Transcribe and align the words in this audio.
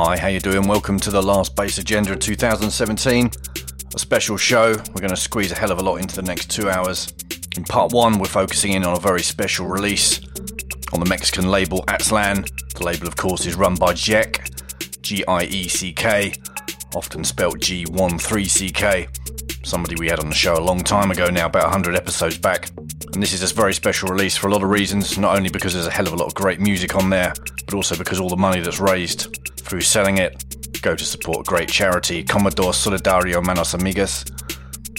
Hi, 0.00 0.16
how 0.16 0.28
you 0.28 0.38
doing? 0.38 0.68
Welcome 0.68 1.00
to 1.00 1.10
the 1.10 1.20
last 1.20 1.56
Bass 1.56 1.78
Agenda 1.78 2.12
of 2.12 2.20
2017. 2.20 3.32
A 3.96 3.98
special 3.98 4.36
show. 4.36 4.76
We're 4.94 5.00
going 5.00 5.10
to 5.10 5.16
squeeze 5.16 5.50
a 5.50 5.56
hell 5.56 5.72
of 5.72 5.80
a 5.80 5.82
lot 5.82 5.96
into 5.96 6.14
the 6.14 6.22
next 6.22 6.52
two 6.52 6.70
hours. 6.70 7.12
In 7.56 7.64
part 7.64 7.92
one, 7.92 8.20
we're 8.20 8.26
focusing 8.26 8.74
in 8.74 8.84
on 8.84 8.96
a 8.96 9.00
very 9.00 9.22
special 9.22 9.66
release 9.66 10.20
on 10.92 11.00
the 11.00 11.06
Mexican 11.06 11.50
label 11.50 11.82
Aztlan. 11.88 12.48
The 12.74 12.84
label, 12.84 13.08
of 13.08 13.16
course, 13.16 13.44
is 13.44 13.56
run 13.56 13.74
by 13.74 13.92
Giec, 13.92 15.02
G-I-E-C-K, 15.02 16.32
often 16.94 17.24
spelt 17.24 17.58
G13CK. 17.58 19.66
Somebody 19.66 19.96
we 19.96 20.08
had 20.08 20.20
on 20.20 20.28
the 20.28 20.34
show 20.34 20.54
a 20.54 20.62
long 20.62 20.78
time 20.78 21.10
ago 21.10 21.28
now, 21.28 21.46
about 21.46 21.64
100 21.64 21.96
episodes 21.96 22.38
back. 22.38 22.70
And 23.14 23.20
this 23.20 23.32
is 23.32 23.50
a 23.50 23.52
very 23.52 23.74
special 23.74 24.10
release 24.10 24.36
for 24.36 24.46
a 24.46 24.52
lot 24.52 24.62
of 24.62 24.70
reasons, 24.70 25.18
not 25.18 25.36
only 25.36 25.50
because 25.50 25.74
there's 25.74 25.88
a 25.88 25.90
hell 25.90 26.06
of 26.06 26.12
a 26.12 26.16
lot 26.16 26.26
of 26.26 26.34
great 26.34 26.60
music 26.60 26.94
on 26.94 27.10
there, 27.10 27.34
but 27.64 27.74
also 27.74 27.96
because 27.96 28.20
all 28.20 28.28
the 28.28 28.36
money 28.36 28.60
that's 28.60 28.78
raised 28.78 29.36
through 29.68 29.82
selling 29.82 30.16
it 30.18 30.44
go 30.80 30.94
to 30.94 31.04
support 31.04 31.40
a 31.40 31.50
great 31.50 31.68
charity, 31.68 32.24
Comedor 32.24 32.72
Solidario 32.72 33.44
Manos 33.44 33.74
Amigas, 33.74 34.30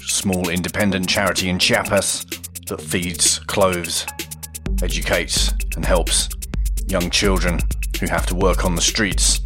small 0.02 0.50
independent 0.50 1.08
charity 1.08 1.50
in 1.50 1.58
Chiapas 1.58 2.26
that 2.68 2.82
feeds, 2.82 3.40
clothes, 3.40 4.06
educates, 4.84 5.52
and 5.76 5.86
helps 5.86 6.30
young 6.88 7.10
children 7.10 7.60
who 8.00 8.08
have 8.08 8.26
to 8.26 8.36
work 8.36 8.66
on 8.66 8.76
the 8.76 8.82
streets 8.82 9.40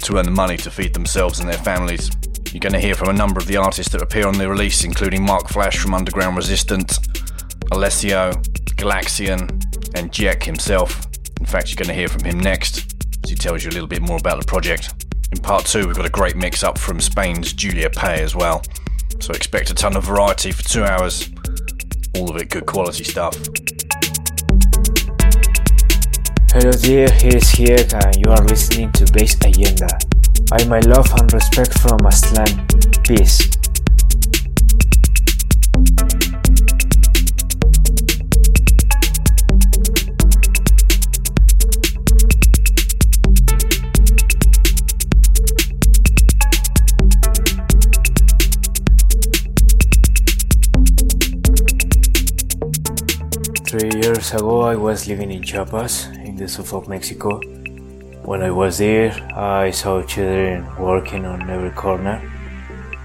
to 0.00 0.18
earn 0.18 0.24
the 0.24 0.30
money 0.30 0.56
to 0.56 0.70
feed 0.70 0.92
themselves 0.94 1.40
and 1.40 1.48
their 1.48 1.58
families. 1.58 2.10
You're 2.52 2.60
going 2.60 2.72
to 2.72 2.80
hear 2.80 2.94
from 2.94 3.08
a 3.08 3.14
number 3.14 3.40
of 3.40 3.46
the 3.46 3.56
artists 3.56 3.92
that 3.92 4.02
appear 4.02 4.26
on 4.26 4.36
the 4.36 4.48
release, 4.48 4.84
including 4.84 5.24
Mark 5.24 5.48
Flash 5.48 5.78
from 5.78 5.94
Underground 5.94 6.36
Resistance, 6.36 6.98
Alessio, 7.70 8.32
Galaxian, 8.76 9.48
and 9.94 10.12
Jack 10.12 10.42
himself. 10.42 11.06
In 11.40 11.46
fact, 11.46 11.70
you're 11.70 11.76
going 11.76 11.88
to 11.88 11.94
hear 11.94 12.08
from 12.08 12.24
him 12.24 12.38
next 12.38 13.01
as 13.22 13.30
he 13.30 13.36
tells 13.36 13.64
you 13.64 13.70
a 13.70 13.72
little 13.72 13.88
bit 13.88 14.02
more 14.02 14.16
about 14.16 14.40
the 14.40 14.46
project. 14.46 14.92
In 15.32 15.38
part 15.38 15.64
two, 15.64 15.86
we've 15.86 15.96
got 15.96 16.06
a 16.06 16.10
great 16.10 16.36
mix 16.36 16.62
up 16.62 16.78
from 16.78 17.00
Spain's 17.00 17.52
Julia 17.52 17.88
Pé 17.88 18.18
as 18.18 18.34
well. 18.34 18.62
So 19.20 19.32
expect 19.32 19.70
a 19.70 19.74
ton 19.74 19.96
of 19.96 20.04
variety 20.04 20.52
for 20.52 20.62
two 20.62 20.84
hours. 20.84 21.30
All 22.16 22.30
of 22.30 22.36
it 22.36 22.50
good 22.50 22.66
quality 22.66 23.04
stuff. 23.04 23.34
Hello 26.52 26.70
dear, 26.72 27.08
here's 27.10 27.50
Hiek 27.52 27.94
and 27.94 28.16
you 28.16 28.30
are 28.30 28.44
listening 28.44 28.92
to 28.92 29.10
Bass 29.12 29.36
Agenda. 29.36 29.88
I 30.52 30.64
my 30.64 30.80
love 30.80 31.10
and 31.18 31.32
respect 31.32 31.78
from 31.78 31.98
Aztlan. 32.00 32.52
Peace. 33.04 33.71
Three 53.72 54.02
years 54.02 54.34
ago, 54.34 54.60
I 54.60 54.76
was 54.76 55.08
living 55.08 55.32
in 55.32 55.42
Chiapas, 55.42 56.08
in 56.26 56.36
the 56.36 56.46
south 56.46 56.74
of 56.74 56.88
Mexico. 56.88 57.40
When 58.22 58.42
I 58.42 58.50
was 58.50 58.76
there, 58.76 59.12
I 59.34 59.70
saw 59.70 60.02
children 60.02 60.66
working 60.76 61.24
on 61.24 61.48
every 61.48 61.70
corner. 61.70 62.20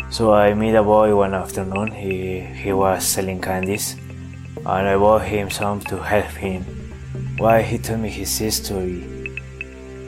So 0.09 0.33
I 0.33 0.53
met 0.53 0.75
a 0.75 0.83
boy 0.83 1.16
one 1.16 1.33
afternoon. 1.33 1.91
He, 1.91 2.41
he 2.41 2.73
was 2.73 3.07
selling 3.07 3.39
candies, 3.39 3.95
and 4.57 4.67
I 4.67 4.97
bought 4.97 5.22
him 5.22 5.50
some 5.50 5.79
to 5.88 6.03
help 6.03 6.31
him. 6.31 6.63
Why 7.38 7.61
he 7.61 7.77
told 7.77 8.01
me 8.01 8.09
his 8.09 8.38
history. 8.38 9.06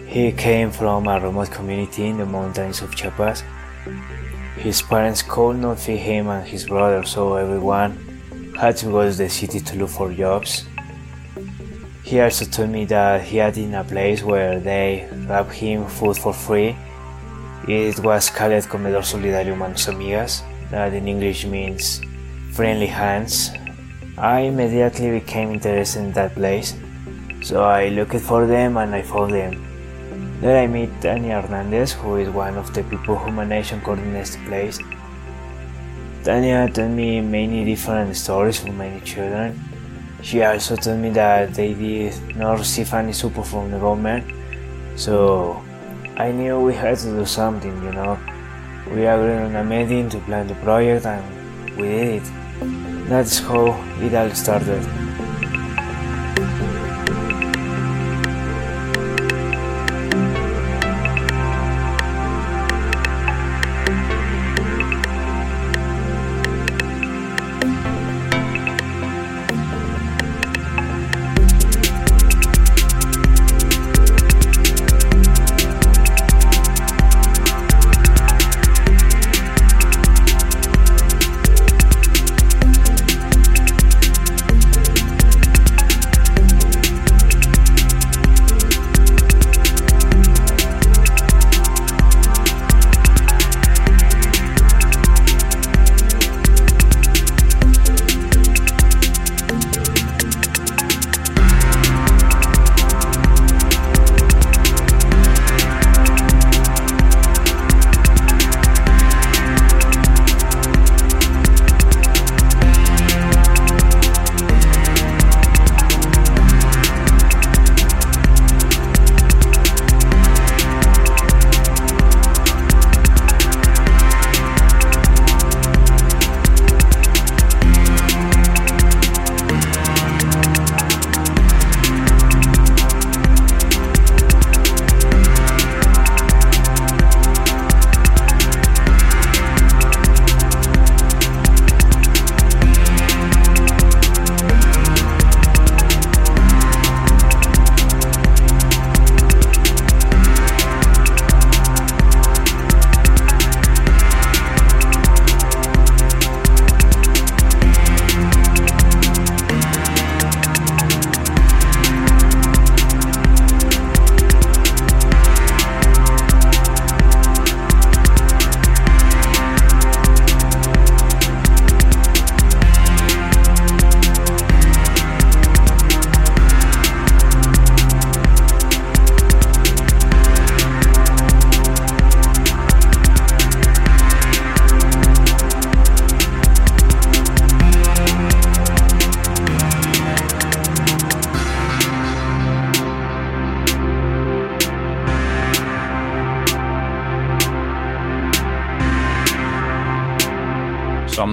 He 0.07 0.33
came 0.33 0.71
from 0.71 1.07
a 1.07 1.21
remote 1.21 1.51
community 1.51 2.07
in 2.07 2.17
the 2.17 2.25
mountains 2.25 2.81
of 2.81 2.93
Chiapas. 2.93 3.45
His 4.57 4.81
parents 4.81 5.21
could 5.21 5.55
not 5.55 5.79
feed 5.79 5.99
him 5.99 6.27
and 6.27 6.45
his 6.45 6.67
brother, 6.67 7.05
so 7.05 7.35
everyone 7.37 8.08
had 8.59 8.75
to 8.75 8.87
go 8.87 9.09
to 9.09 9.15
the 9.15 9.29
city 9.29 9.61
to 9.61 9.77
look 9.77 9.89
for 9.89 10.11
jobs. 10.11 10.65
He 12.03 12.19
also 12.19 12.43
told 12.43 12.69
me 12.71 12.83
that 12.85 13.21
he 13.21 13.37
had 13.37 13.57
in 13.57 13.73
a 13.73 13.85
place 13.85 14.21
where 14.21 14.59
they 14.59 15.07
gave 15.27 15.49
him 15.51 15.87
food 15.87 16.17
for 16.17 16.33
free. 16.33 16.75
It 17.69 17.99
was 17.99 18.29
called 18.29 18.51
Comedor 18.71 19.03
Solidario 19.11 19.57
Manos 19.57 19.85
Amigas, 19.87 20.43
that 20.71 20.93
in 20.93 21.07
English 21.07 21.45
means 21.45 22.01
friendly 22.51 22.87
hands. 22.87 23.51
I 24.17 24.41
immediately 24.51 25.11
became 25.19 25.53
interested 25.53 25.99
in 25.99 26.11
that 26.13 26.35
place, 26.35 26.75
so 27.41 27.63
I 27.63 27.87
looked 27.87 28.19
for 28.19 28.45
them 28.45 28.75
and 28.75 28.93
I 28.93 29.03
found 29.03 29.31
them. 29.31 29.53
There 30.41 30.61
I 30.61 30.67
met 30.67 31.01
Tania 31.01 31.41
Hernandez, 31.41 31.93
who 31.93 32.17
is 32.17 32.29
one 32.29 32.57
of 32.57 32.73
the 32.73 32.83
people 32.83 33.15
who 33.15 33.31
manage 33.31 33.71
and 33.71 33.81
coordinates 33.81 34.35
the 34.35 34.43
place. 34.45 34.79
Tanya 36.29 36.69
told 36.69 36.91
me 36.91 37.21
many 37.21 37.65
different 37.65 38.15
stories 38.15 38.59
from 38.59 38.77
many 38.77 38.99
children. 39.01 39.59
She 40.21 40.43
also 40.43 40.75
told 40.75 40.99
me 40.99 41.09
that 41.09 41.55
they 41.55 41.73
did 41.73 42.37
not 42.37 42.59
receive 42.59 42.93
any 42.93 43.13
support 43.13 43.47
from 43.47 43.71
the 43.71 43.79
government, 43.79 44.25
so 44.95 45.59
I 46.17 46.31
knew 46.31 46.59
we 46.59 46.75
had 46.75 46.99
to 46.99 47.09
do 47.17 47.25
something, 47.25 47.75
you 47.83 47.93
know. 47.93 48.19
We 48.93 49.07
agreed 49.07 49.41
on 49.41 49.55
a 49.55 49.63
meeting 49.63 50.07
to 50.09 50.19
plan 50.19 50.45
the 50.45 50.53
project 50.61 51.07
and 51.07 51.25
we 51.75 51.87
did 51.87 52.21
it. 52.21 53.09
That's 53.09 53.39
how 53.39 53.73
it 53.99 54.13
all 54.13 54.29
started. 54.29 54.85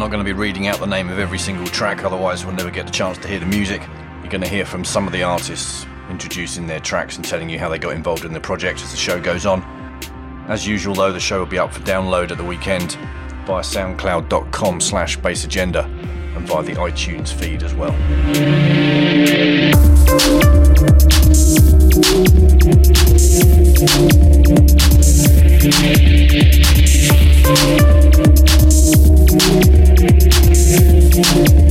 Not 0.06 0.12
going 0.12 0.24
to 0.24 0.34
be 0.34 0.38
reading 0.38 0.68
out 0.68 0.78
the 0.78 0.86
name 0.86 1.08
of 1.08 1.18
every 1.18 1.38
single 1.38 1.66
track, 1.66 2.04
otherwise, 2.04 2.46
we'll 2.46 2.54
never 2.54 2.70
get 2.70 2.86
the 2.86 2.92
chance 2.92 3.18
to 3.18 3.26
hear 3.26 3.40
the 3.40 3.46
music. 3.46 3.82
You're 4.22 4.30
going 4.30 4.40
to 4.40 4.46
hear 4.46 4.64
from 4.64 4.84
some 4.84 5.04
of 5.04 5.12
the 5.12 5.24
artists 5.24 5.84
introducing 6.08 6.68
their 6.68 6.78
tracks 6.78 7.16
and 7.16 7.24
telling 7.24 7.50
you 7.50 7.58
how 7.58 7.68
they 7.68 7.78
got 7.78 7.92
involved 7.92 8.24
in 8.24 8.32
the 8.32 8.38
project 8.38 8.80
as 8.82 8.92
the 8.92 8.96
show 8.96 9.20
goes 9.20 9.46
on. 9.46 9.64
As 10.46 10.64
usual, 10.64 10.94
though, 10.94 11.10
the 11.10 11.18
show 11.18 11.40
will 11.40 11.46
be 11.46 11.58
up 11.58 11.72
for 11.72 11.80
download 11.80 12.30
at 12.30 12.38
the 12.38 12.44
weekend 12.44 12.92
via 13.46 13.62
soundcloud.com 13.62 14.80
slash 14.80 15.18
bassagenda 15.18 15.86
and 16.36 16.46
via 16.46 16.62
the 16.62 16.74
iTunes 16.74 17.32
feed 17.32 17.64
as 17.64 17.74
well. 17.74 17.90
And 31.18 31.65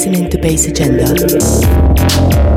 listening 0.00 0.30
to 0.30 0.38
Bass 0.38 0.66
Agenda. 0.66 2.49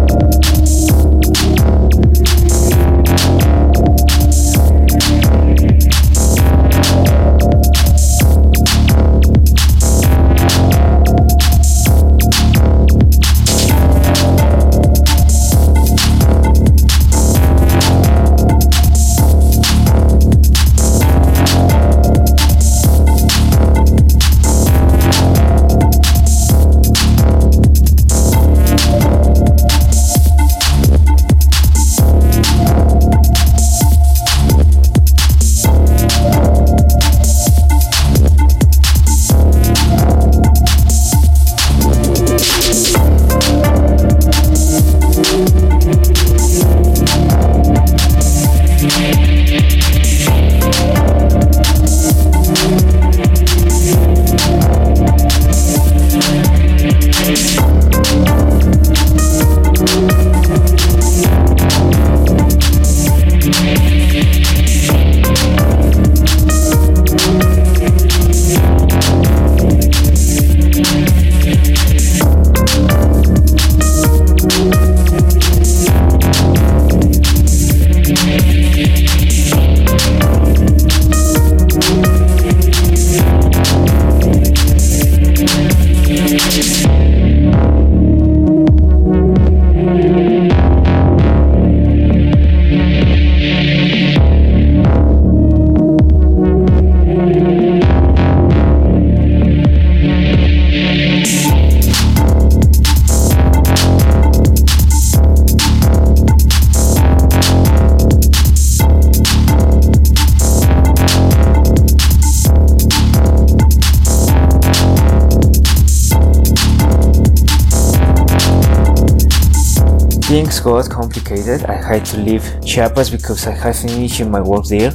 I 121.69 121.75
had 121.75 122.05
to 122.07 122.17
leave 122.17 122.43
Chiapas 122.65 123.09
because 123.09 123.45
I 123.47 123.51
had 123.51 123.75
finished 123.75 124.25
my 124.25 124.41
work 124.41 124.65
there, 124.65 124.91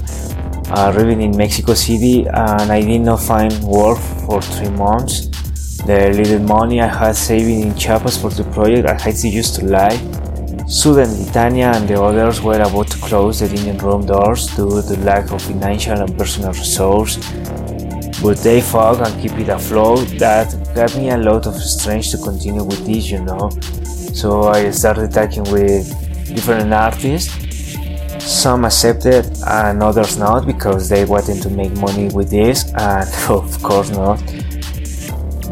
uh, 0.70 0.92
living 0.96 1.22
in 1.22 1.36
Mexico 1.36 1.74
City, 1.74 2.26
and 2.26 2.72
I 2.72 2.80
did 2.80 3.02
not 3.02 3.20
find 3.20 3.52
work 3.62 3.98
for 4.26 4.42
three 4.42 4.70
months. 4.70 5.28
The 5.86 6.10
little 6.10 6.40
money 6.40 6.80
I 6.80 6.88
had 6.88 7.14
saving 7.14 7.60
in 7.60 7.74
Chiapas 7.74 8.18
for 8.20 8.30
the 8.30 8.44
project 8.44 8.88
I 8.88 9.00
had 9.00 9.14
to 9.16 9.28
use 9.28 9.50
to 9.56 9.64
live. 9.64 10.00
Sudan, 10.68 11.08
Litania, 11.08 11.74
and 11.76 11.88
the 11.88 12.02
others 12.02 12.42
were 12.42 12.60
about 12.60 12.88
to 12.88 12.98
close 12.98 13.40
the 13.40 13.48
dining 13.48 13.78
room 13.78 14.04
doors 14.04 14.48
due 14.54 14.82
to 14.82 14.96
lack 15.00 15.30
of 15.30 15.40
financial 15.40 15.98
and 15.98 16.18
personal 16.18 16.52
resource. 16.52 17.16
But 18.20 18.36
they 18.38 18.60
fought 18.60 19.00
and 19.06 19.22
keep 19.22 19.38
it 19.38 19.48
afloat. 19.48 20.06
That 20.18 20.48
gave 20.74 20.94
me 20.98 21.10
a 21.10 21.16
lot 21.16 21.46
of 21.46 21.54
strength 21.54 22.10
to 22.10 22.18
continue 22.18 22.64
with 22.64 22.84
this, 22.84 23.10
you 23.10 23.22
know. 23.22 23.48
So 24.12 24.48
I 24.48 24.70
started 24.72 25.12
talking 25.12 25.44
with 25.44 25.86
different 26.38 26.72
artists. 26.72 27.32
Some 28.24 28.64
accepted 28.64 29.24
and 29.46 29.82
others 29.82 30.16
not 30.16 30.46
because 30.46 30.88
they 30.88 31.04
wanted 31.04 31.42
to 31.42 31.50
make 31.50 31.72
money 31.86 32.06
with 32.16 32.30
this, 32.30 32.58
and 32.74 33.08
of 33.38 33.62
course 33.62 33.90
not. 33.90 34.18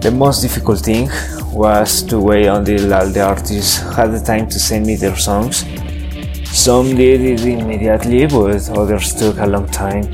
The 0.05 0.12
most 0.25 0.43
difficult 0.43 0.81
thing 0.90 1.09
was 1.52 2.02
to 2.11 2.21
wait 2.21 2.47
until 2.47 2.95
all 2.95 3.09
the 3.16 3.23
artists 3.35 3.78
had 3.97 4.09
the 4.16 4.23
time 4.31 4.47
to 4.55 4.59
send 4.61 4.87
me 4.87 4.95
their 4.95 5.16
songs. 5.16 5.64
Some 6.66 6.95
did 6.95 7.21
it 7.33 7.45
immediately, 7.45 8.26
but 8.26 8.71
others 8.81 9.14
took 9.21 9.38
a 9.38 9.47
long 9.47 9.66
time. 9.85 10.07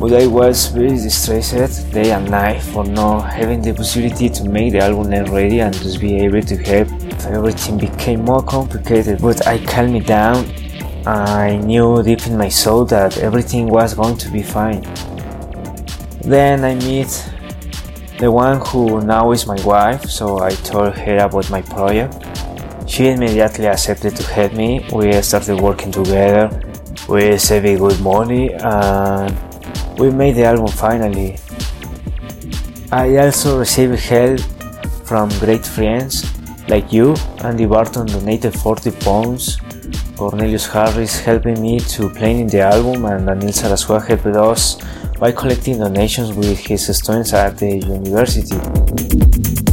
But 0.00 0.14
I 0.14 0.26
was 0.26 0.68
very 0.68 0.96
distressed 1.08 1.92
day 1.92 2.10
and 2.12 2.30
night 2.30 2.62
for 2.62 2.84
not 2.84 3.20
having 3.38 3.60
the 3.60 3.74
possibility 3.74 4.30
to 4.30 4.48
make 4.48 4.72
the 4.72 4.78
album 4.78 5.10
ready 5.38 5.60
and 5.60 5.74
to 5.74 5.98
be 5.98 6.10
able 6.24 6.42
to 6.52 6.56
help 6.56 6.88
everything 7.34 7.78
became 7.78 8.24
more 8.24 8.42
complicated, 8.42 9.20
but 9.20 9.46
I 9.46 9.58
calmed 9.64 9.92
me 9.92 10.00
down. 10.00 10.46
I 11.06 11.56
knew 11.56 12.02
deep 12.02 12.26
in 12.26 12.36
my 12.36 12.48
soul 12.48 12.84
that 12.86 13.18
everything 13.18 13.68
was 13.68 13.94
going 13.94 14.16
to 14.18 14.30
be 14.30 14.42
fine. 14.42 14.82
Then 16.22 16.64
I 16.64 16.74
meet 16.74 17.08
the 18.18 18.30
one 18.30 18.60
who 18.66 19.00
now 19.00 19.32
is 19.32 19.46
my 19.46 19.60
wife, 19.64 20.04
so 20.04 20.40
I 20.40 20.50
told 20.50 20.94
her 20.94 21.16
about 21.18 21.50
my 21.50 21.62
project. 21.62 22.14
She 22.86 23.08
immediately 23.08 23.66
accepted 23.66 24.16
to 24.16 24.22
help 24.24 24.52
me. 24.52 24.84
We 24.92 25.12
started 25.22 25.60
working 25.60 25.90
together. 25.90 26.50
We 27.08 27.38
saved 27.38 27.78
good 27.78 28.00
money 28.00 28.52
and 28.54 29.34
we 29.98 30.10
made 30.10 30.36
the 30.36 30.44
album 30.44 30.68
finally. 30.68 31.38
I 32.92 33.16
also 33.16 33.58
received 33.58 33.98
help 34.00 34.40
from 35.04 35.28
great 35.38 35.64
friends 35.64 36.29
like 36.70 36.92
you, 36.92 37.16
Andy 37.42 37.66
Barton 37.66 38.06
donated 38.06 38.54
40 38.54 38.92
pounds 38.92 39.58
Cornelius 40.16 40.66
Harris 40.66 41.18
helping 41.18 41.60
me 41.60 41.80
to 41.80 42.08
planning 42.10 42.46
the 42.46 42.60
album 42.60 43.04
and 43.06 43.26
Daniel 43.26 43.50
Sarasua 43.52 44.06
helped 44.06 44.26
us 44.26 44.78
by 45.18 45.32
collecting 45.32 45.78
donations 45.78 46.32
with 46.32 46.58
his 46.58 46.94
students 46.96 47.32
at 47.32 47.58
the 47.58 47.78
university. 47.78 49.69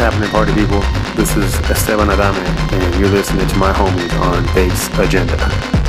happening, 0.00 0.30
party 0.30 0.54
people? 0.54 0.80
This 1.14 1.36
is 1.36 1.54
Esteban 1.68 2.08
Adame, 2.08 2.72
and 2.72 2.98
you're 2.98 3.10
listening 3.10 3.46
to 3.46 3.56
my 3.58 3.70
homies 3.70 4.18
on 4.22 4.42
Bass 4.54 4.88
Agenda. 4.98 5.79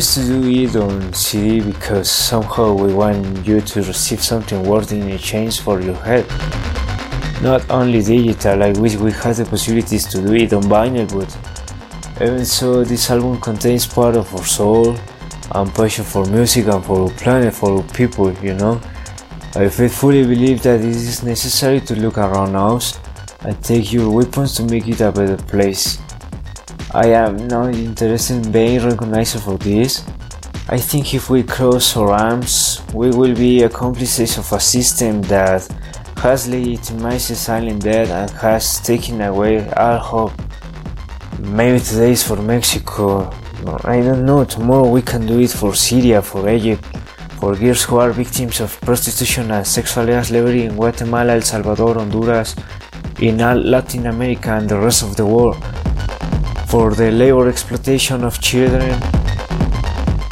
Choose 0.00 0.14
to 0.14 0.40
do 0.40 0.48
it 0.48 0.76
on 0.76 1.12
CD 1.12 1.60
because 1.60 2.10
somehow 2.10 2.72
we 2.72 2.92
want 2.94 3.46
you 3.46 3.60
to 3.60 3.82
receive 3.82 4.22
something 4.22 4.62
worth 4.62 4.92
in 4.92 5.10
exchange 5.10 5.60
for 5.60 5.80
your 5.80 5.96
help. 5.96 6.26
Not 7.42 7.70
only 7.70 8.02
digital, 8.02 8.62
I 8.62 8.72
wish 8.72 8.96
we 8.96 9.12
had 9.12 9.36
the 9.36 9.44
possibilities 9.44 10.06
to 10.08 10.22
do 10.22 10.32
it 10.34 10.52
on 10.54 10.62
vinyl, 10.62 11.06
but 11.12 11.30
even 12.22 12.46
so, 12.46 12.82
this 12.82 13.10
album 13.10 13.40
contains 13.40 13.86
part 13.86 14.16
of 14.16 14.34
our 14.34 14.44
soul 14.44 14.96
and 15.54 15.74
passion 15.74 16.04
for 16.04 16.24
music 16.26 16.66
and 16.66 16.82
for 16.82 17.02
our 17.02 17.10
planet, 17.10 17.52
for 17.52 17.78
our 17.78 17.82
people, 17.92 18.32
you 18.42 18.54
know. 18.54 18.80
I 19.54 19.68
faithfully 19.68 20.22
believe 20.22 20.62
that 20.62 20.80
it 20.80 20.86
is 20.86 21.22
necessary 21.22 21.80
to 21.82 21.94
look 21.96 22.16
around 22.16 22.56
us 22.56 22.98
and 23.40 23.62
take 23.62 23.92
your 23.92 24.10
weapons 24.10 24.54
to 24.54 24.64
make 24.64 24.88
it 24.88 25.00
a 25.02 25.12
better 25.12 25.36
place. 25.36 25.98
I 26.92 27.06
am 27.10 27.46
not 27.46 27.72
interested 27.74 28.44
in 28.44 28.50
being 28.50 28.84
recognized 28.84 29.40
for 29.40 29.56
this. 29.56 30.04
I 30.68 30.76
think 30.76 31.14
if 31.14 31.30
we 31.30 31.44
cross 31.44 31.96
our 31.96 32.10
arms, 32.10 32.82
we 32.92 33.10
will 33.10 33.34
be 33.34 33.62
accomplices 33.62 34.38
of 34.38 34.52
a 34.52 34.58
system 34.58 35.22
that 35.22 35.68
has 36.16 36.48
legitimized 36.48 37.36
silent 37.36 37.82
death 37.82 38.10
and 38.10 38.30
has 38.42 38.80
taken 38.80 39.20
away 39.20 39.70
all 39.70 39.98
hope. 39.98 40.32
Maybe 41.38 41.78
today 41.78 42.10
is 42.10 42.24
for 42.24 42.42
Mexico. 42.42 43.30
I 43.84 44.00
don't 44.00 44.24
know. 44.24 44.44
Tomorrow 44.44 44.88
we 44.88 45.02
can 45.02 45.26
do 45.26 45.38
it 45.38 45.50
for 45.50 45.76
Syria, 45.76 46.20
for 46.20 46.48
Egypt, 46.48 46.84
for 47.38 47.54
girls 47.54 47.84
who 47.84 47.98
are 47.98 48.10
victims 48.10 48.58
of 48.58 48.80
prostitution 48.80 49.52
and 49.52 49.64
sexual 49.64 50.24
slavery 50.24 50.64
in 50.64 50.74
Guatemala, 50.74 51.34
El 51.34 51.42
Salvador, 51.42 51.94
Honduras, 51.94 52.56
in 53.20 53.40
all 53.40 53.56
Latin 53.56 54.06
America 54.06 54.50
and 54.50 54.68
the 54.68 54.78
rest 54.78 55.02
of 55.04 55.14
the 55.14 55.24
world, 55.24 55.62
for 56.70 56.94
the 56.94 57.10
labor 57.10 57.48
exploitation 57.48 58.22
of 58.22 58.40
children. 58.40 58.96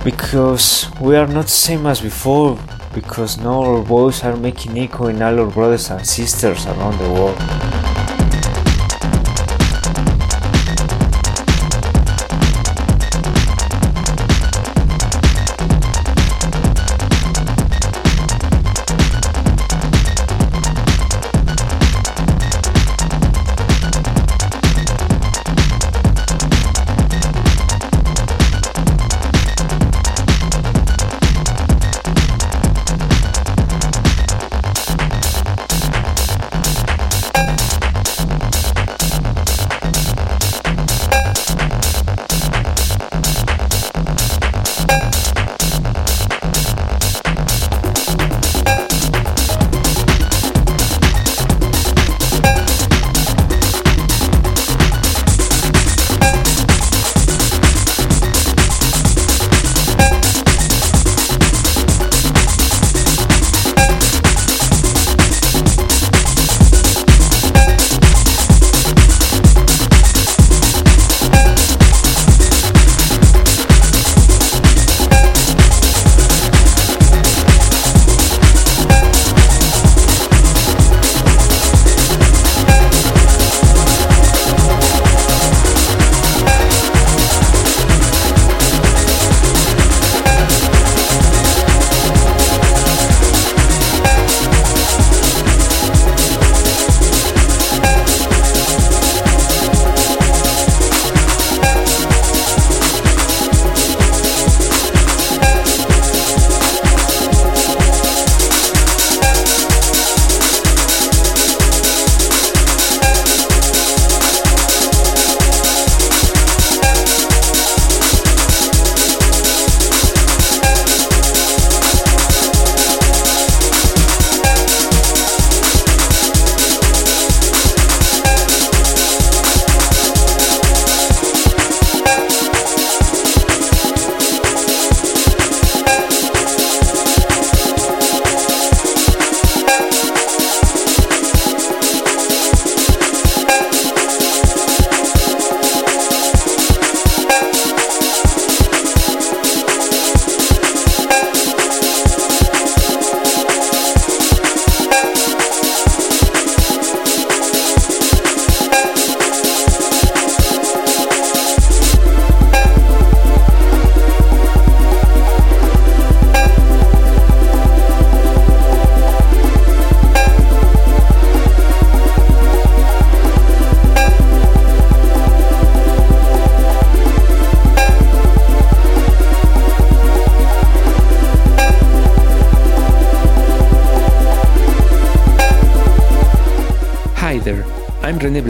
Because 0.05 0.87
we 1.01 1.17
are 1.17 1.27
not 1.27 1.47
the 1.47 1.61
same 1.67 1.85
as 1.87 2.01
before, 2.01 2.57
because 2.95 3.39
now 3.39 3.61
our 3.65 3.83
voices 3.83 4.23
are 4.23 4.37
making 4.37 4.79
echo 4.79 5.09
in 5.09 5.21
all 5.21 5.41
our 5.41 5.51
brothers 5.51 5.91
and 5.91 6.07
sisters 6.07 6.65
around 6.67 6.97
the 6.99 7.11
world. 7.11 7.68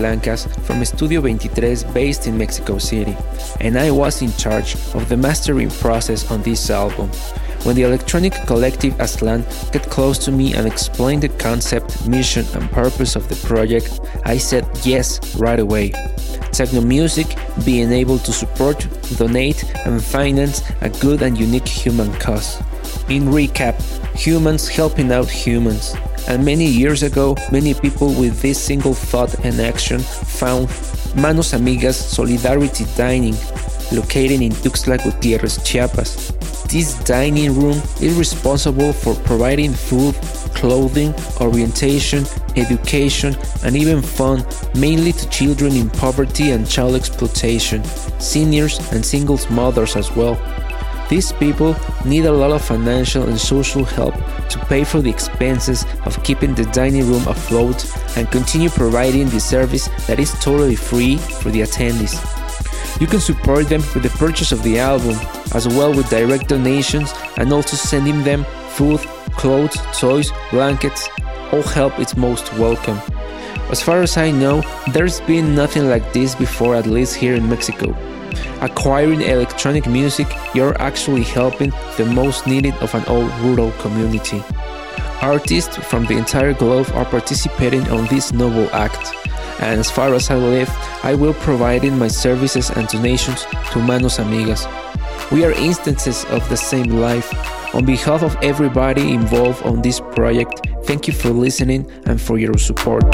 Blancas 0.08 0.46
from 0.64 0.82
Studio 0.86 1.20
23 1.20 1.92
based 1.92 2.26
in 2.26 2.38
Mexico 2.38 2.78
City, 2.78 3.14
and 3.60 3.76
I 3.78 3.90
was 3.90 4.22
in 4.22 4.32
charge 4.38 4.74
of 4.94 5.06
the 5.10 5.18
mastering 5.18 5.68
process 5.68 6.30
on 6.30 6.40
this 6.40 6.70
album. 6.70 7.10
When 7.64 7.76
the 7.76 7.82
electronic 7.82 8.32
collective 8.46 8.94
Aztlan 8.94 9.44
got 9.70 9.82
close 9.90 10.16
to 10.24 10.32
me 10.32 10.54
and 10.54 10.66
explained 10.66 11.24
the 11.24 11.28
concept, 11.28 12.08
mission, 12.08 12.46
and 12.54 12.70
purpose 12.70 13.16
of 13.16 13.28
the 13.28 13.36
project, 13.46 14.00
I 14.24 14.38
said 14.38 14.64
yes 14.82 15.36
right 15.36 15.60
away. 15.60 15.92
Techno 16.52 16.80
music 16.80 17.36
being 17.66 17.92
able 17.92 18.18
to 18.20 18.32
support, 18.32 18.88
donate, 19.18 19.62
and 19.84 20.02
finance 20.02 20.62
a 20.80 20.88
good 20.88 21.20
and 21.20 21.36
unique 21.36 21.68
human 21.68 22.10
cause. 22.14 22.58
In 23.10 23.24
recap, 23.24 23.76
humans 24.16 24.68
helping 24.68 25.12
out 25.12 25.28
humans. 25.28 25.94
And 26.28 26.44
many 26.44 26.66
years 26.66 27.02
ago, 27.02 27.34
many 27.50 27.72
people 27.72 28.08
with 28.08 28.42
this 28.42 28.62
single 28.62 28.92
thought 28.92 29.34
and 29.46 29.58
action 29.62 29.98
found 29.98 30.68
Manos 31.16 31.52
Amigas 31.52 31.94
Solidarity 31.94 32.84
Dining, 32.98 33.34
located 33.92 34.42
in 34.42 34.52
Tuxtla 34.52 35.02
Gutierrez, 35.02 35.56
Chiapas. 35.64 36.32
This 36.68 37.02
dining 37.04 37.58
room 37.58 37.80
is 38.02 38.18
responsible 38.18 38.92
for 38.92 39.14
providing 39.24 39.72
food, 39.72 40.14
clothing, 40.54 41.14
orientation, 41.40 42.26
education, 42.56 43.34
and 43.64 43.74
even 43.74 44.02
fun 44.02 44.44
mainly 44.74 45.12
to 45.12 45.30
children 45.30 45.72
in 45.72 45.88
poverty 45.88 46.50
and 46.50 46.68
child 46.68 46.94
exploitation, 46.94 47.82
seniors, 48.20 48.76
and 48.92 49.02
singles 49.02 49.48
mothers 49.48 49.96
as 49.96 50.14
well. 50.14 50.36
These 51.08 51.32
people 51.32 51.74
need 52.04 52.26
a 52.26 52.32
lot 52.32 52.50
of 52.50 52.62
financial 52.62 53.26
and 53.26 53.40
social 53.40 53.82
help 53.82 54.14
pay 54.68 54.84
for 54.84 55.00
the 55.00 55.10
expenses 55.10 55.84
of 56.04 56.22
keeping 56.22 56.54
the 56.54 56.64
dining 56.66 57.06
room 57.08 57.26
afloat 57.26 57.84
and 58.16 58.30
continue 58.30 58.68
providing 58.68 59.28
the 59.28 59.40
service 59.40 59.88
that 60.06 60.20
is 60.20 60.32
totally 60.40 60.76
free 60.76 61.16
for 61.16 61.50
the 61.50 61.62
attendees. 61.62 62.16
You 63.00 63.06
can 63.06 63.20
support 63.20 63.68
them 63.68 63.82
with 63.94 64.02
the 64.02 64.10
purchase 64.18 64.52
of 64.52 64.62
the 64.62 64.78
album, 64.78 65.16
as 65.54 65.68
well 65.68 65.94
with 65.94 66.10
direct 66.10 66.48
donations 66.48 67.12
and 67.36 67.52
also 67.52 67.76
sending 67.76 68.24
them 68.24 68.44
food, 68.70 69.00
clothes, 69.38 69.76
toys, 69.98 70.32
blankets. 70.50 71.08
All 71.52 71.62
help 71.62 71.98
is 71.98 72.16
most 72.16 72.52
welcome. 72.54 73.00
As 73.70 73.82
far 73.82 74.02
as 74.02 74.16
I 74.16 74.30
know, 74.30 74.62
there's 74.92 75.20
been 75.22 75.54
nothing 75.54 75.88
like 75.88 76.12
this 76.12 76.34
before, 76.34 76.74
at 76.74 76.86
least 76.86 77.14
here 77.14 77.34
in 77.34 77.48
Mexico. 77.48 77.96
Acquiring 78.60 79.20
electronic 79.20 79.86
music, 79.86 80.26
you're 80.54 80.80
actually 80.80 81.22
helping 81.22 81.70
the 81.96 82.06
most 82.06 82.46
needed 82.46 82.74
of 82.80 82.94
an 82.94 83.04
old 83.06 83.30
rural 83.40 83.70
community. 83.72 84.42
Artists 85.20 85.76
from 85.76 86.04
the 86.06 86.16
entire 86.16 86.54
globe 86.54 86.88
are 86.94 87.04
participating 87.04 87.82
on 87.90 88.06
this 88.06 88.32
noble 88.32 88.70
act, 88.72 89.12
and 89.60 89.80
as 89.80 89.90
far 89.90 90.14
as 90.14 90.30
I 90.30 90.36
live, 90.36 90.70
I 91.02 91.14
will 91.14 91.34
providing 91.34 91.98
my 91.98 92.06
services 92.06 92.70
and 92.70 92.86
donations 92.86 93.44
to 93.72 93.80
Manos 93.80 94.18
Amigas. 94.18 94.66
We 95.32 95.44
are 95.44 95.52
instances 95.52 96.24
of 96.26 96.48
the 96.48 96.56
same 96.56 97.00
life. 97.00 97.28
On 97.74 97.84
behalf 97.84 98.22
of 98.22 98.36
everybody 98.42 99.12
involved 99.12 99.64
on 99.64 99.82
this 99.82 99.98
project, 99.98 100.68
thank 100.84 101.08
you 101.08 101.12
for 101.12 101.30
listening 101.30 101.90
and 102.06 102.20
for 102.20 102.38
your 102.38 102.56
support. 102.56 103.04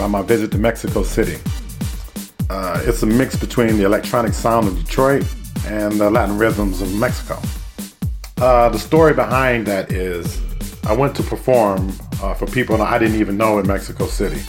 by 0.03 0.09
my 0.09 0.21
visit 0.21 0.51
to 0.51 0.57
Mexico 0.57 1.01
City. 1.01 1.37
Uh, 2.49 2.81
it's 2.83 3.03
a 3.03 3.05
mix 3.05 3.37
between 3.37 3.77
the 3.77 3.85
electronic 3.85 4.33
sound 4.33 4.67
of 4.67 4.77
Detroit 4.77 5.25
and 5.65 5.93
the 5.93 6.09
Latin 6.09 6.37
rhythms 6.37 6.81
of 6.81 6.93
Mexico. 6.95 7.39
Uh, 8.41 8.67
the 8.67 8.77
story 8.77 9.13
behind 9.13 9.65
that 9.65 9.93
is 9.93 10.41
I 10.83 10.91
went 10.91 11.15
to 11.15 11.23
perform 11.23 11.93
uh, 12.21 12.33
for 12.33 12.47
people 12.47 12.81
I 12.81 12.97
didn't 12.99 13.15
even 13.15 13.37
know 13.37 13.59
in 13.59 13.65
Mexico 13.65 14.05
City. 14.05 14.41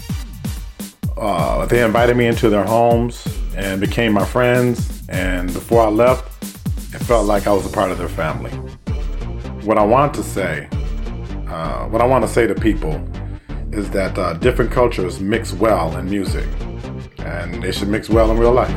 Uh, 1.17 1.67
they 1.67 1.85
invited 1.85 2.17
me 2.17 2.27
into 2.27 2.51
their 2.51 2.64
homes 2.64 3.25
and 3.55 3.81
became 3.81 4.12
my 4.12 4.25
friends, 4.25 5.09
and 5.09 5.53
before 5.53 5.83
I 5.83 5.88
left, 5.88 6.43
it 6.93 6.99
felt 6.99 7.27
like 7.27 7.47
I 7.47 7.53
was 7.53 7.64
a 7.64 7.73
part 7.73 7.93
of 7.93 7.99
their 7.99 8.09
family. 8.09 8.51
What 9.62 9.79
I 9.79 9.85
want 9.85 10.14
to 10.14 10.25
say 10.25 10.69
uh, 11.47 11.87
what 11.87 12.03
I 12.03 12.07
want 12.07 12.25
to 12.25 12.29
say 12.29 12.49
to 12.49 12.55
people 12.57 12.99
that 13.95 14.19
uh, 14.19 14.33
different 14.35 14.73
cultures 14.73 15.21
mix 15.21 15.53
well 15.53 15.97
in 15.97 16.11
music, 16.11 16.49
and 17.19 17.63
they 17.63 17.71
should 17.71 17.87
mix 17.87 18.11
well 18.11 18.29
in 18.33 18.37
real 18.37 18.53
life. 18.53 18.75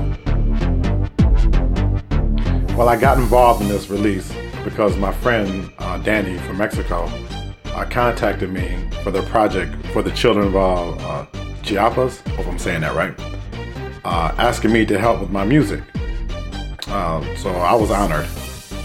Well, 2.77 2.87
I 2.87 2.97
got 3.01 3.17
involved 3.17 3.63
in 3.63 3.67
this 3.67 3.89
release 3.89 4.31
because 4.63 4.95
my 4.95 5.11
friend 5.11 5.73
uh, 5.79 5.97
Danny 5.97 6.37
from 6.37 6.59
Mexico 6.59 7.09
uh, 7.65 7.85
contacted 7.89 8.51
me 8.51 8.77
for 9.03 9.09
the 9.09 9.23
project 9.23 9.75
for 9.87 10.03
the 10.03 10.11
children 10.11 10.49
of 10.49 10.55
uh, 10.55 11.25
Chiapas. 11.63 12.19
Hope 12.35 12.47
I'm 12.47 12.59
saying 12.59 12.81
that 12.81 12.95
right. 12.95 13.19
asking 14.05 14.71
me 14.71 14.85
to 14.85 14.99
help 14.99 15.19
with 15.19 15.31
my 15.31 15.43
music. 15.43 15.81
so 16.85 17.49
I 17.49 17.73
was 17.73 17.89
honored. 17.89 18.27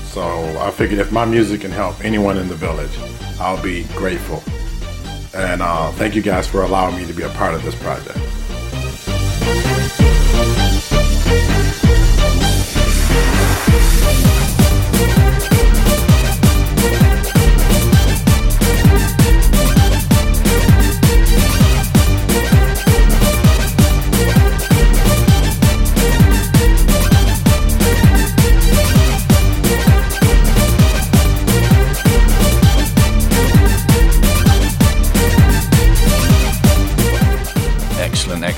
So 0.05 0.23
I 0.59 0.71
figured 0.71 0.99
if 0.99 1.13
my 1.13 1.27
music 1.27 1.61
can 1.61 1.71
help 1.71 2.03
anyone 2.03 2.39
in 2.39 2.49
the 2.49 2.55
village, 2.55 2.99
I'll 3.39 3.63
be 3.63 3.85
grateful. 3.95 4.43
And 5.35 5.63
uh, 5.63 5.91
thank 5.93 6.15
you 6.15 6.23
guys 6.23 6.47
for 6.47 6.63
allowing 6.63 6.97
me 6.97 7.07
to 7.07 7.13
be 7.13 7.23
a 7.23 7.31
part 7.31 7.55
of 7.55 7.63
this 7.63 7.75
project. 7.75 8.19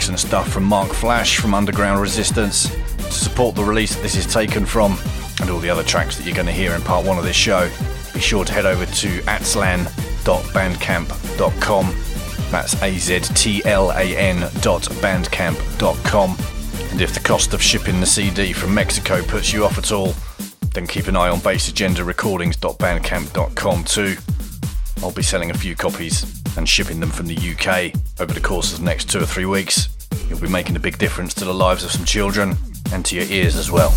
Excellent 0.04 0.20
stuff 0.20 0.52
from 0.52 0.64
Mark 0.64 0.92
Flash 0.92 1.38
from 1.38 1.54
Underground 1.54 1.98
Resistance. 1.98 2.68
To 2.68 3.10
support 3.10 3.54
the 3.54 3.64
release 3.64 3.94
that 3.94 4.02
this 4.02 4.16
is 4.16 4.26
taken 4.26 4.66
from 4.66 4.98
and 5.40 5.48
all 5.48 5.60
the 5.60 5.70
other 5.70 5.82
tracks 5.82 6.18
that 6.18 6.26
you're 6.26 6.34
going 6.34 6.44
to 6.44 6.52
hear 6.52 6.74
in 6.74 6.82
part 6.82 7.06
one 7.06 7.16
of 7.16 7.24
this 7.24 7.34
show, 7.34 7.70
be 8.12 8.20
sure 8.20 8.44
to 8.44 8.52
head 8.52 8.66
over 8.66 8.84
to 8.84 9.22
aztlan.bandcamp.com. 9.22 11.94
That's 12.50 12.82
A 12.82 12.98
Z 12.98 13.20
T 13.34 13.64
L 13.64 13.92
A 13.92 14.14
N.bandcamp.com. 14.14 16.36
And 16.90 17.00
if 17.00 17.14
the 17.14 17.20
cost 17.20 17.54
of 17.54 17.62
shipping 17.62 18.00
the 18.00 18.06
CD 18.06 18.52
from 18.52 18.74
Mexico 18.74 19.22
puts 19.22 19.54
you 19.54 19.64
off 19.64 19.78
at 19.78 19.90
all, 19.90 20.12
then 20.74 20.86
keep 20.86 21.06
an 21.06 21.16
eye 21.16 21.30
on 21.30 21.38
bassagendarecordings.bandcamp.com 21.38 23.84
too. 23.84 24.16
I'll 25.02 25.12
be 25.12 25.22
selling 25.22 25.50
a 25.50 25.54
few 25.54 25.74
copies 25.74 26.42
and 26.58 26.68
shipping 26.68 27.00
them 27.00 27.08
from 27.08 27.26
the 27.26 27.36
UK 27.36 27.94
over 28.20 28.34
the 28.34 28.40
course 28.40 28.74
of 28.74 28.80
the 28.80 28.84
next 28.84 29.08
two 29.08 29.20
or 29.20 29.24
three 29.24 29.46
weeks. 29.46 29.93
You'll 30.28 30.40
be 30.40 30.48
making 30.48 30.76
a 30.76 30.80
big 30.80 30.98
difference 30.98 31.34
to 31.34 31.44
the 31.44 31.54
lives 31.54 31.84
of 31.84 31.90
some 31.90 32.04
children 32.04 32.56
and 32.92 33.04
to 33.06 33.16
your 33.16 33.24
ears 33.26 33.56
as 33.56 33.70
well. 33.70 33.90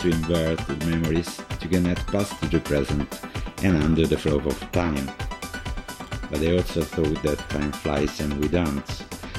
To 0.00 0.10
invert 0.10 0.58
the 0.66 0.76
memories 0.86 1.40
to 1.60 1.68
connect 1.68 2.06
past 2.06 2.38
to 2.40 2.48
the 2.48 2.60
present 2.60 3.20
and 3.62 3.82
under 3.82 4.06
the 4.06 4.16
flow 4.16 4.38
of 4.38 4.72
time. 4.72 5.10
But 6.30 6.40
I 6.42 6.56
also 6.56 6.82
thought 6.82 7.22
that 7.22 7.38
time 7.50 7.72
flies 7.72 8.20
and 8.20 8.38
we 8.40 8.48
don't, 8.48 8.88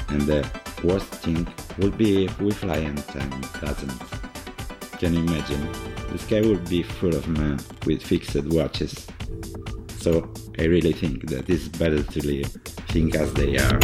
and 0.08 0.22
the 0.22 0.46
worst 0.84 1.06
thing 1.06 1.46
would 1.78 1.96
be 1.96 2.26
if 2.26 2.40
we 2.40 2.50
fly 2.50 2.78
and 2.78 2.98
time 3.08 3.40
doesn't. 3.60 4.00
Can 4.98 5.14
you 5.14 5.20
imagine? 5.20 5.66
The 6.12 6.18
sky 6.18 6.40
would 6.42 6.68
be 6.68 6.82
full 6.82 7.14
of 7.14 7.26
men 7.28 7.58
with 7.86 8.02
fixed 8.02 8.36
watches. 8.44 9.06
So 9.98 10.30
I 10.58 10.64
really 10.64 10.92
think 10.92 11.28
that 11.30 11.48
it's 11.48 11.68
better 11.68 12.02
to 12.02 12.26
live 12.26 12.52
things 12.88 13.16
as 13.16 13.32
they 13.34 13.56
are. 13.56 13.78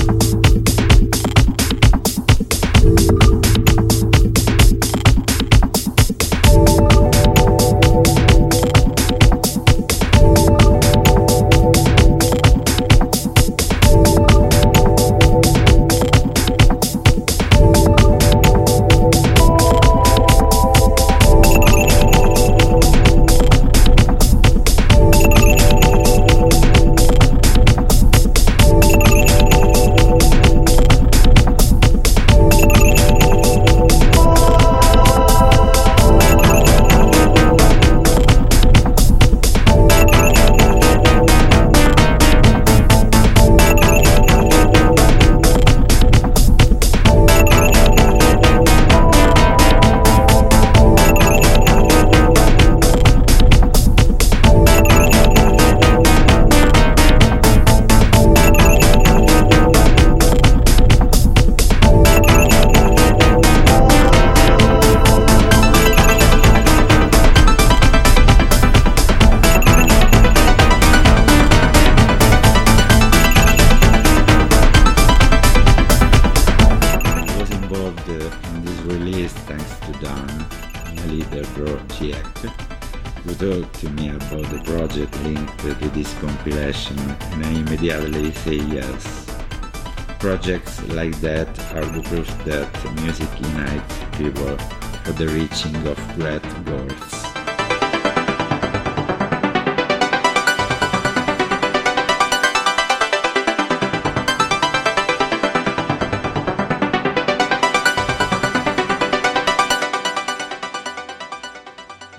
Projects 90.21 90.83
like 90.89 91.15
that 91.21 91.49
are 91.75 91.85
the 91.85 92.03
proof 92.03 92.29
that 92.45 92.69
music 93.03 93.29
unites 93.41 93.99
people 94.19 94.57
for 95.05 95.13
the 95.13 95.29
reaching 95.29 95.75
of 95.87 95.97
great 96.15 96.43
goals. 96.65 97.16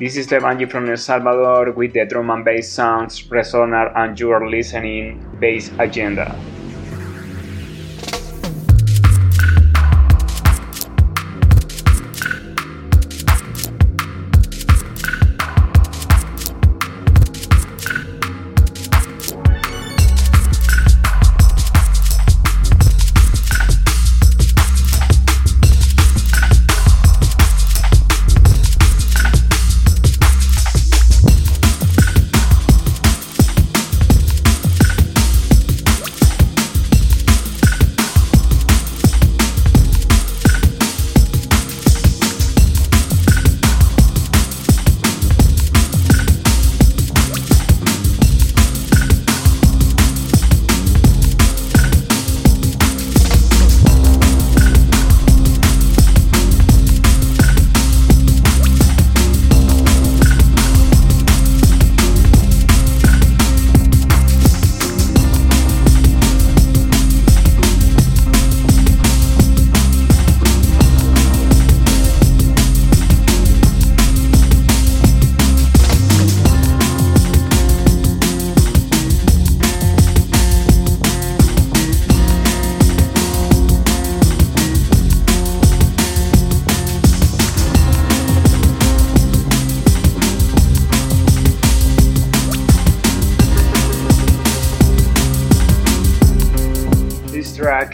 This 0.08 0.16
is 0.16 0.28
Lebanjy 0.28 0.72
from 0.72 0.90
El 0.90 0.96
Salvador 0.96 1.74
with 1.74 1.92
the 1.92 2.06
drum 2.06 2.30
and 2.30 2.46
bass 2.46 2.72
sounds 2.72 3.28
Resonar 3.28 3.92
and 3.94 4.18
you 4.18 4.32
are 4.32 4.50
listening 4.50 5.20
Bass 5.38 5.70
Agenda. 5.78 6.47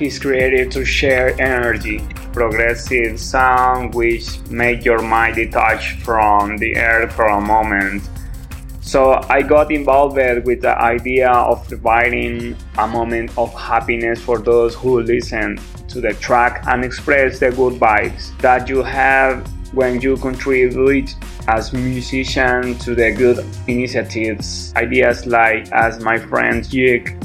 Is 0.02 0.20
created 0.20 0.72
to 0.72 0.84
share 0.84 1.40
energy, 1.42 2.06
progressive 2.32 3.20
sound 3.20 3.94
which 3.94 4.40
make 4.50 4.84
your 4.86 5.02
mind 5.02 5.36
detach 5.36 5.94
from 6.00 6.58
the 6.58 6.76
earth 6.78 7.14
for 7.14 7.26
a 7.26 7.42
moment. 7.42 8.02
So 8.82 9.22
I 9.30 9.42
got 9.42 9.72
involved 9.72 10.18
with 10.46 10.62
the 10.62 10.78
idea 10.78 11.30
of 11.30 11.68
providing 11.68 12.56
a 12.78 12.88
moment 12.88 13.38
of 13.38 13.54
happiness 13.54 14.22
for 14.22 14.38
those 14.38 14.76
who 14.76 15.02
listen 15.02 15.58
to 15.88 16.02
the 16.02 16.14
track 16.16 16.64
and 16.68 16.84
express 16.84 17.40
the 17.40 17.52
good 17.52 17.80
vibes 17.80 18.38
that 18.40 18.68
you 18.68 18.84
have 18.84 19.48
when 19.74 20.02
you 20.02 20.18
contribute 20.18 21.16
as 21.48 21.74
musician 21.74 22.78
to 22.80 22.94
the 22.94 23.12
good 23.12 23.46
initiatives. 23.68 24.74
Ideas 24.76 25.26
like 25.26 25.72
as 25.72 26.00
my 26.04 26.20
friend 26.20 26.68
Jake 26.70 27.16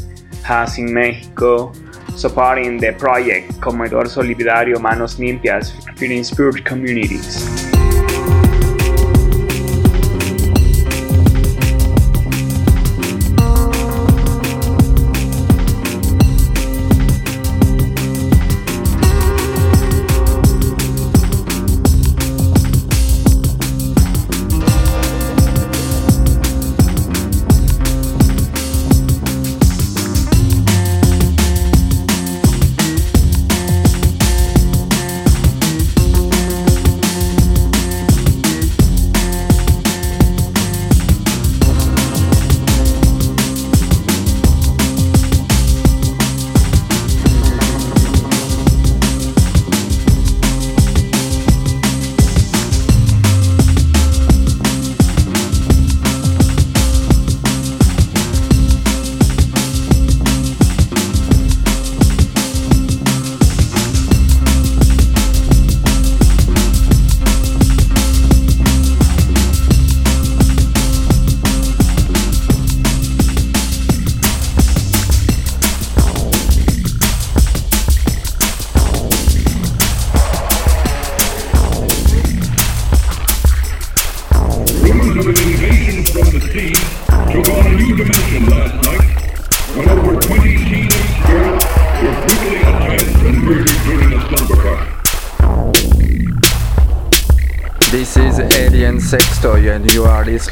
has 0.45 0.79
in 0.79 0.95
Mexico 0.95 1.73
supporting 2.19 2.79
the 2.79 2.93
project 2.95 3.53
Comedor 3.61 4.07
Solidario 4.07 4.81
Manos 4.81 5.19
Limpias 5.19 5.73
feeding 5.97 6.25
spirit 6.25 6.65
communities. 6.65 7.68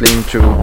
Listening 0.00 0.24
to 0.24 0.55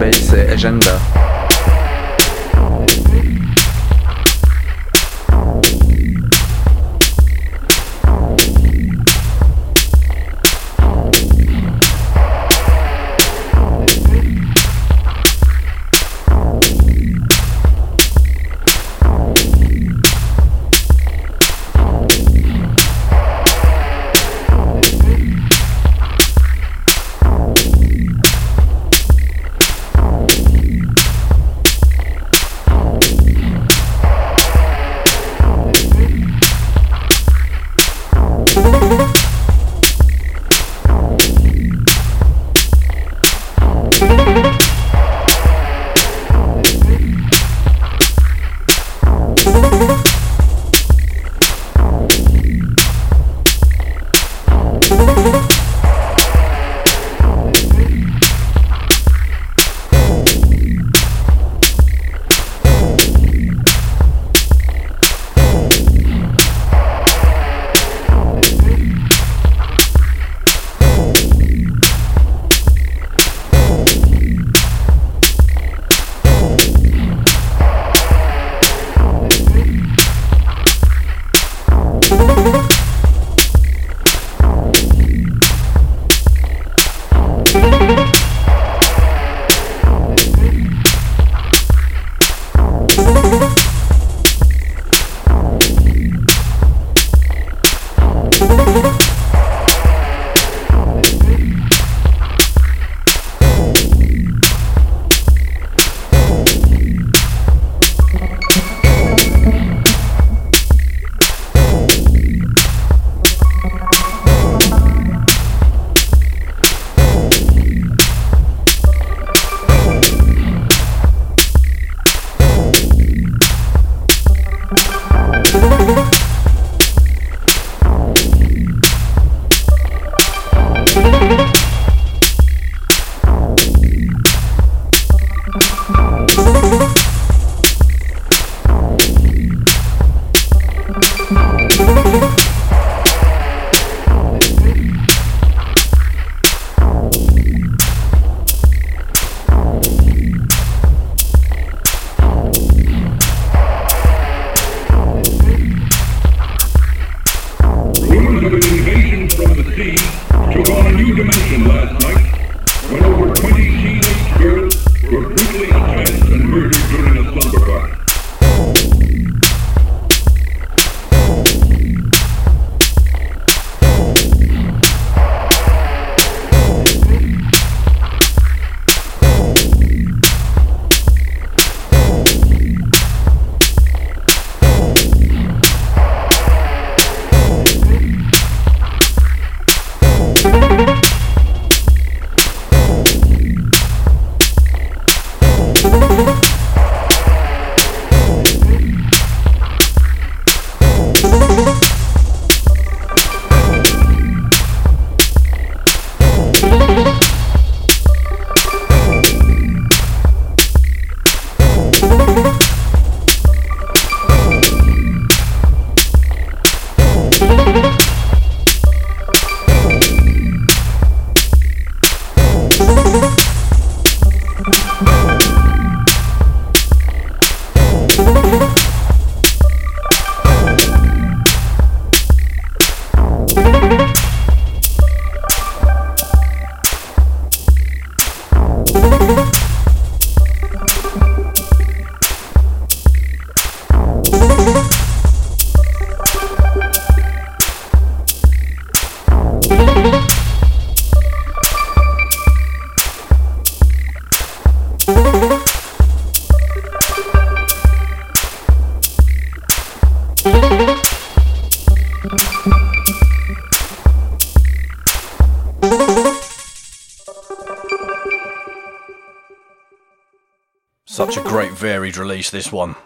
release, 272.18 272.50
this 272.50 272.72
one, 272.72 272.96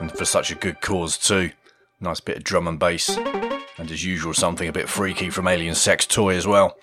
and 0.00 0.10
for 0.10 0.24
such 0.24 0.50
a 0.50 0.54
good 0.54 0.80
cause, 0.80 1.18
too. 1.18 1.50
Nice 2.00 2.20
bit 2.20 2.38
of 2.38 2.44
drum 2.44 2.68
and 2.68 2.78
bass, 2.78 3.16
and 3.78 3.90
as 3.90 4.04
usual, 4.04 4.34
something 4.34 4.68
a 4.68 4.72
bit 4.72 4.88
freaky 4.88 5.30
from 5.30 5.46
Aliensextoy 5.46 6.34
as 6.34 6.46
well. 6.46 6.76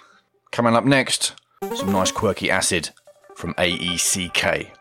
Coming 0.52 0.76
up 0.76 0.86
next, 0.86 1.34
some 1.76 1.92
nice 1.92 2.12
quirky 2.12 2.50
acid 2.50 2.90
from 3.36 3.54
AECK. 3.56 4.72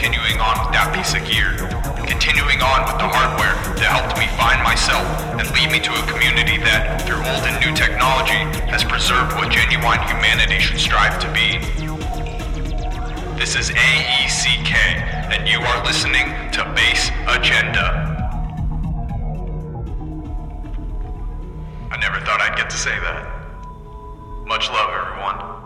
continuing 0.00 0.40
on 0.40 0.56
with 0.64 0.72
that 0.72 0.88
piece 0.96 1.12
of 1.12 1.20
gear, 1.28 1.52
continuing 2.08 2.56
on 2.64 2.88
with 2.88 2.96
the 2.96 3.04
hardware 3.04 3.52
that 3.76 3.92
helped 3.92 4.16
me 4.16 4.24
find 4.40 4.56
myself 4.64 5.04
and 5.36 5.44
lead 5.52 5.68
me 5.68 5.76
to 5.76 5.92
a 5.92 6.02
community 6.08 6.56
that, 6.56 7.04
through 7.04 7.20
old 7.20 7.44
and 7.44 7.60
new 7.60 7.68
technology, 7.76 8.40
has 8.72 8.80
preserved 8.80 9.36
what 9.36 9.52
genuine 9.52 10.00
humanity 10.08 10.56
should 10.56 10.80
strive 10.80 11.20
to 11.20 11.28
be. 11.36 11.60
This 13.36 13.60
is 13.60 13.68
AECK, 13.76 14.72
and 15.36 15.44
you 15.44 15.60
are 15.60 15.84
listening 15.84 16.32
to 16.56 16.64
Bass 16.72 17.12
Agenda. 17.28 18.16
I 21.92 22.00
never 22.00 22.24
thought 22.24 22.40
I'd 22.40 22.56
get 22.56 22.72
to 22.72 22.78
say 22.80 22.96
that. 23.04 23.28
Much 24.48 24.72
love, 24.72 24.88
everyone. 24.96 25.59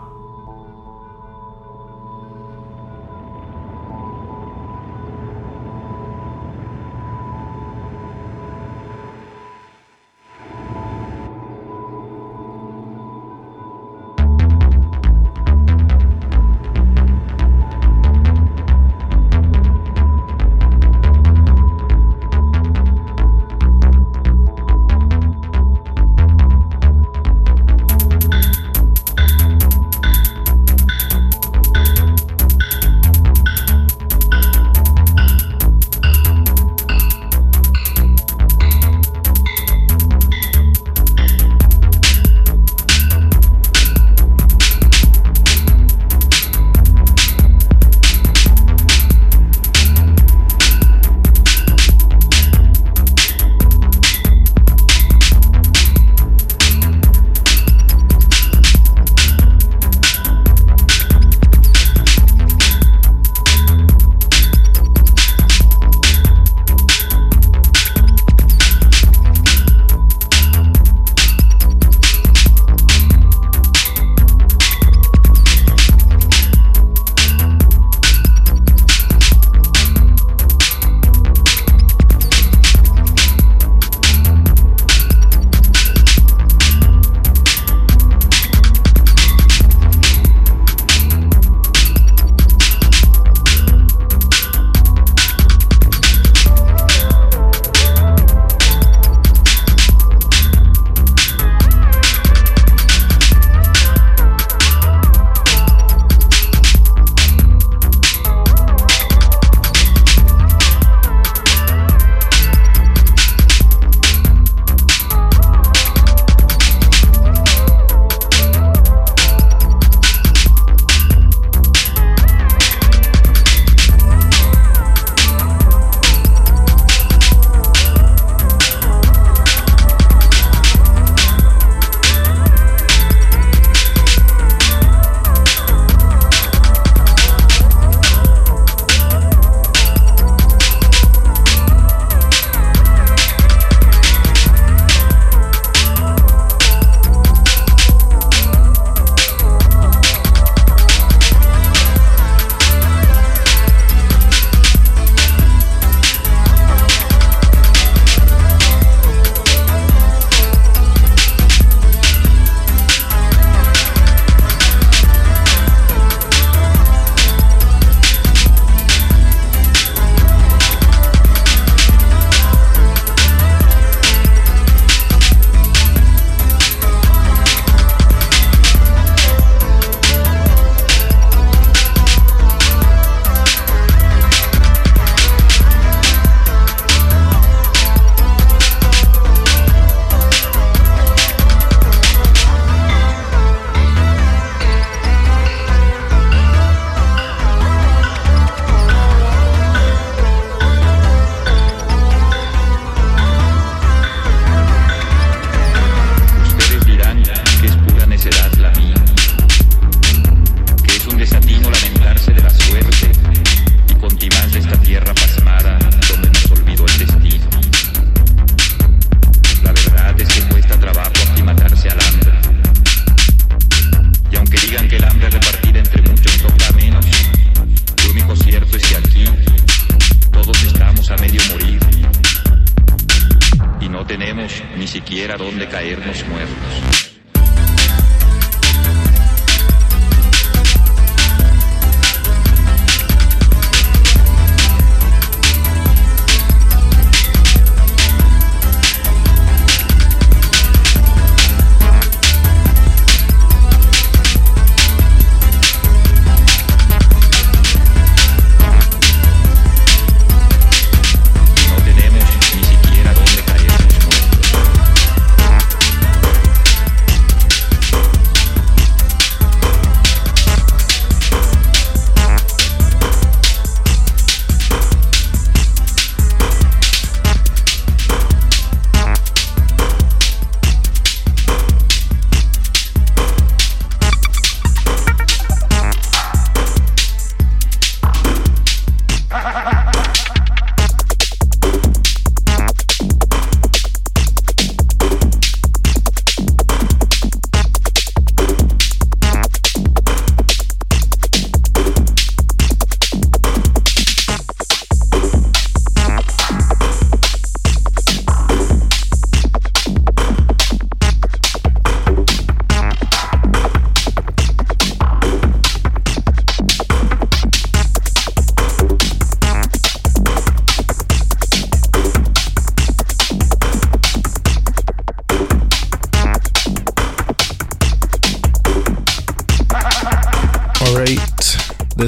Caernos 235.75 236.25
muertos. 236.29 236.54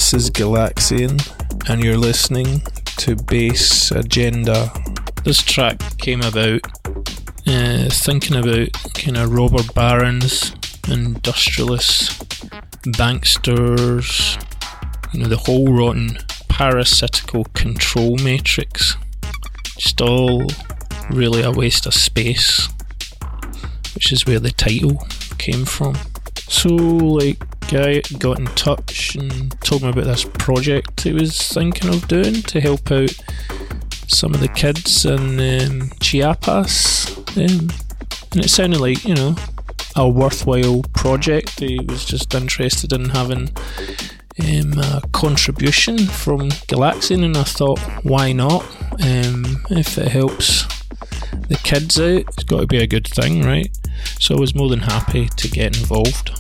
This 0.08 0.24
is 0.24 0.32
Galaxian, 0.32 1.20
and 1.70 1.84
you're 1.84 1.98
listening 1.98 2.62
to 2.96 3.18
Bass 3.18 3.92
Agenda. 3.92 4.72
This 5.26 5.44
track 5.44 5.82
came 5.98 6.22
about 6.22 6.62
uh, 7.46 7.90
thinking 7.90 8.38
about 8.38 8.72
kind 8.94 9.18
of 9.18 9.34
robber 9.34 9.64
barons, 9.76 10.54
industrialists, 10.88 12.20
banksters, 12.96 14.42
you 15.14 15.20
know, 15.20 15.28
the 15.28 15.36
whole 15.36 15.74
rotten 15.74 16.20
parasitical 16.48 17.44
control 17.54 18.16
matrix. 18.16 18.96
Just 19.78 20.00
all 20.00 20.48
really 21.10 21.42
a 21.42 21.52
waste 21.52 21.86
of 21.86 21.94
space, 21.94 22.70
which 23.94 24.14
is 24.14 24.26
where 24.26 24.40
the 24.40 24.52
title 24.52 25.06
came 25.38 25.66
from. 25.66 25.98
So, 26.48 26.70
like, 26.70 27.44
guy 27.68 28.02
got 28.18 28.40
in 28.40 28.46
touch 28.48 29.16
and 29.16 29.60
told 29.62 29.84
me 29.84 29.90
about 29.90 30.06
this 30.06 30.24
project 30.24 31.02
he 31.02 31.14
was 31.14 31.42
thinking 31.52 31.90
of 31.90 32.08
doing 32.08 32.42
to 32.44 32.62
help 32.62 32.92
out 32.92 33.16
some 34.08 34.34
of 34.34 34.40
the 34.40 34.48
kids 34.48 35.06
in 35.06 35.40
um, 35.40 35.90
Chiapas. 36.00 37.18
Um, 37.38 37.70
and 38.32 38.46
it 38.46 38.50
sounded 38.50 38.80
like, 38.80 39.04
you 39.04 39.16
know, 39.16 39.36
a 39.96 40.08
worthwhile 40.08 40.84
project. 40.94 41.60
He 41.60 41.80
was 41.88 42.06
just 42.06 42.34
interested 42.34 42.94
in 42.94 43.10
having 43.10 43.50
um, 44.40 44.80
a 44.80 45.02
contribution 45.12 45.98
from 45.98 46.50
Galaxian, 46.68 47.24
and 47.24 47.36
I 47.36 47.44
thought, 47.44 47.80
why 48.04 48.32
not? 48.32 48.64
Um, 48.94 49.66
if 49.70 49.98
it 49.98 50.08
helps 50.08 50.64
the 51.50 51.60
kids 51.64 52.00
out, 52.00 52.22
it's 52.22 52.44
got 52.44 52.62
to 52.62 52.68
be 52.68 52.78
a 52.78 52.88
good 52.88 53.08
thing, 53.08 53.44
right? 53.44 53.70
So 54.20 54.36
I 54.36 54.40
was 54.40 54.56
more 54.56 54.70
than 54.70 54.82
happy 54.82 55.28
to 55.28 55.48
get 55.50 55.78
involved. 55.78 56.37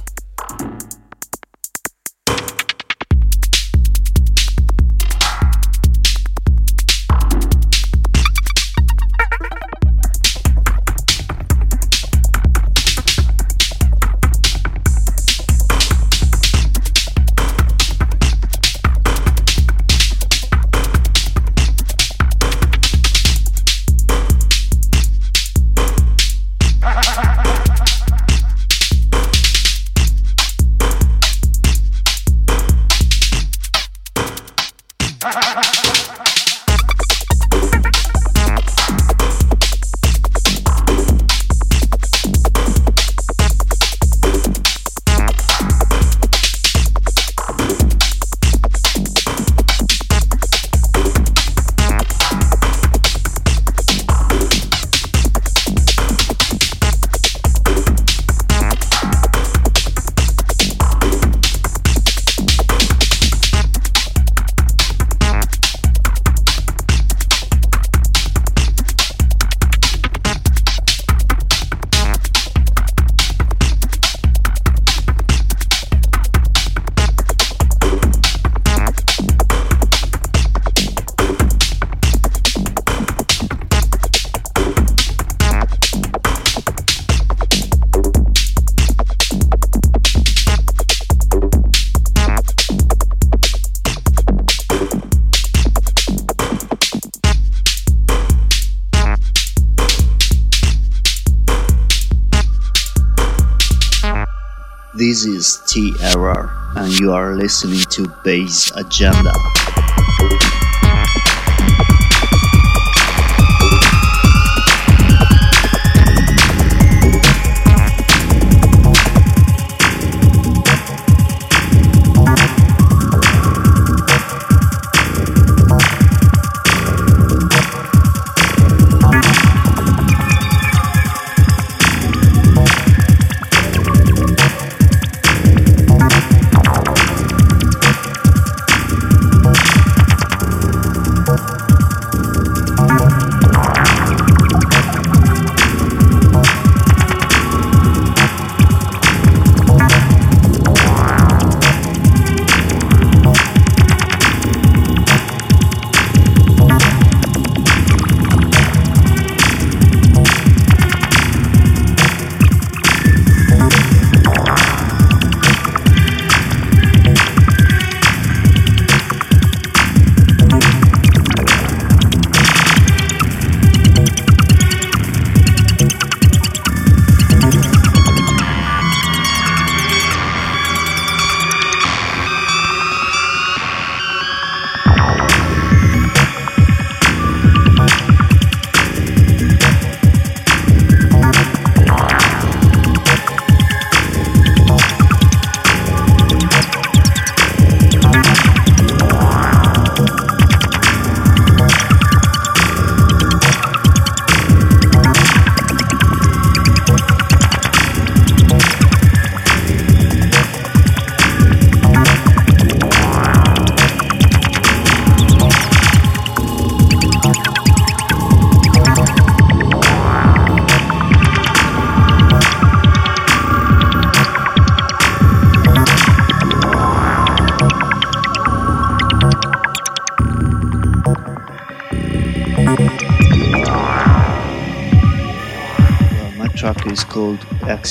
This 105.17 105.25
is 105.25 105.57
T/Error, 105.65 106.51
and 106.75 106.93
you 106.99 107.11
are 107.11 107.33
listening 107.33 107.79
to 107.89 108.07
Bass 108.23 108.71
Agenda. 108.75 109.33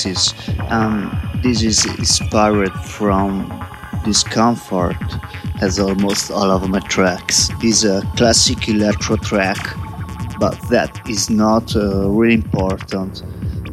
And 0.05 1.11
this 1.41 1.63
is 1.63 1.85
inspired 1.85 2.73
from 2.73 3.49
Discomfort, 4.05 4.95
as 5.61 5.79
almost 5.79 6.29
all 6.29 6.51
of 6.51 6.69
my 6.69 6.79
tracks. 6.81 7.49
It's 7.61 7.83
a 7.83 8.01
classic 8.15 8.69
electro 8.69 9.15
track, 9.17 9.57
but 10.39 10.55
that 10.69 11.01
is 11.09 11.29
not 11.29 11.75
uh, 11.75 12.09
really 12.09 12.35
important. 12.35 13.23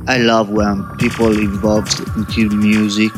I 0.07 0.17
love 0.19 0.49
when 0.51 0.85
people 0.99 1.39
involved 1.39 2.01
into 2.17 2.49
music 2.49 3.13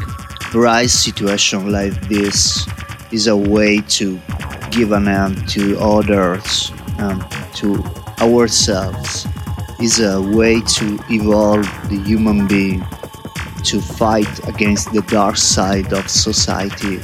rise 0.52 0.92
situation 0.92 1.70
like 1.70 2.08
this 2.08 2.66
is 3.12 3.28
a 3.28 3.36
way 3.36 3.80
to 3.98 4.20
give 4.70 4.92
an 4.92 5.06
end 5.06 5.48
to 5.50 5.78
others 5.78 6.72
and 6.98 7.24
to 7.54 7.82
ourselves 8.20 9.26
is 9.80 10.00
a 10.00 10.20
way 10.20 10.60
to 10.60 10.98
evolve 11.10 11.66
the 11.88 12.02
human 12.04 12.46
being 12.46 12.84
to 13.66 13.80
fight 13.80 14.48
against 14.48 14.92
the 14.92 15.02
dark 15.02 15.36
side 15.36 15.92
of 15.92 16.08
society, 16.08 16.96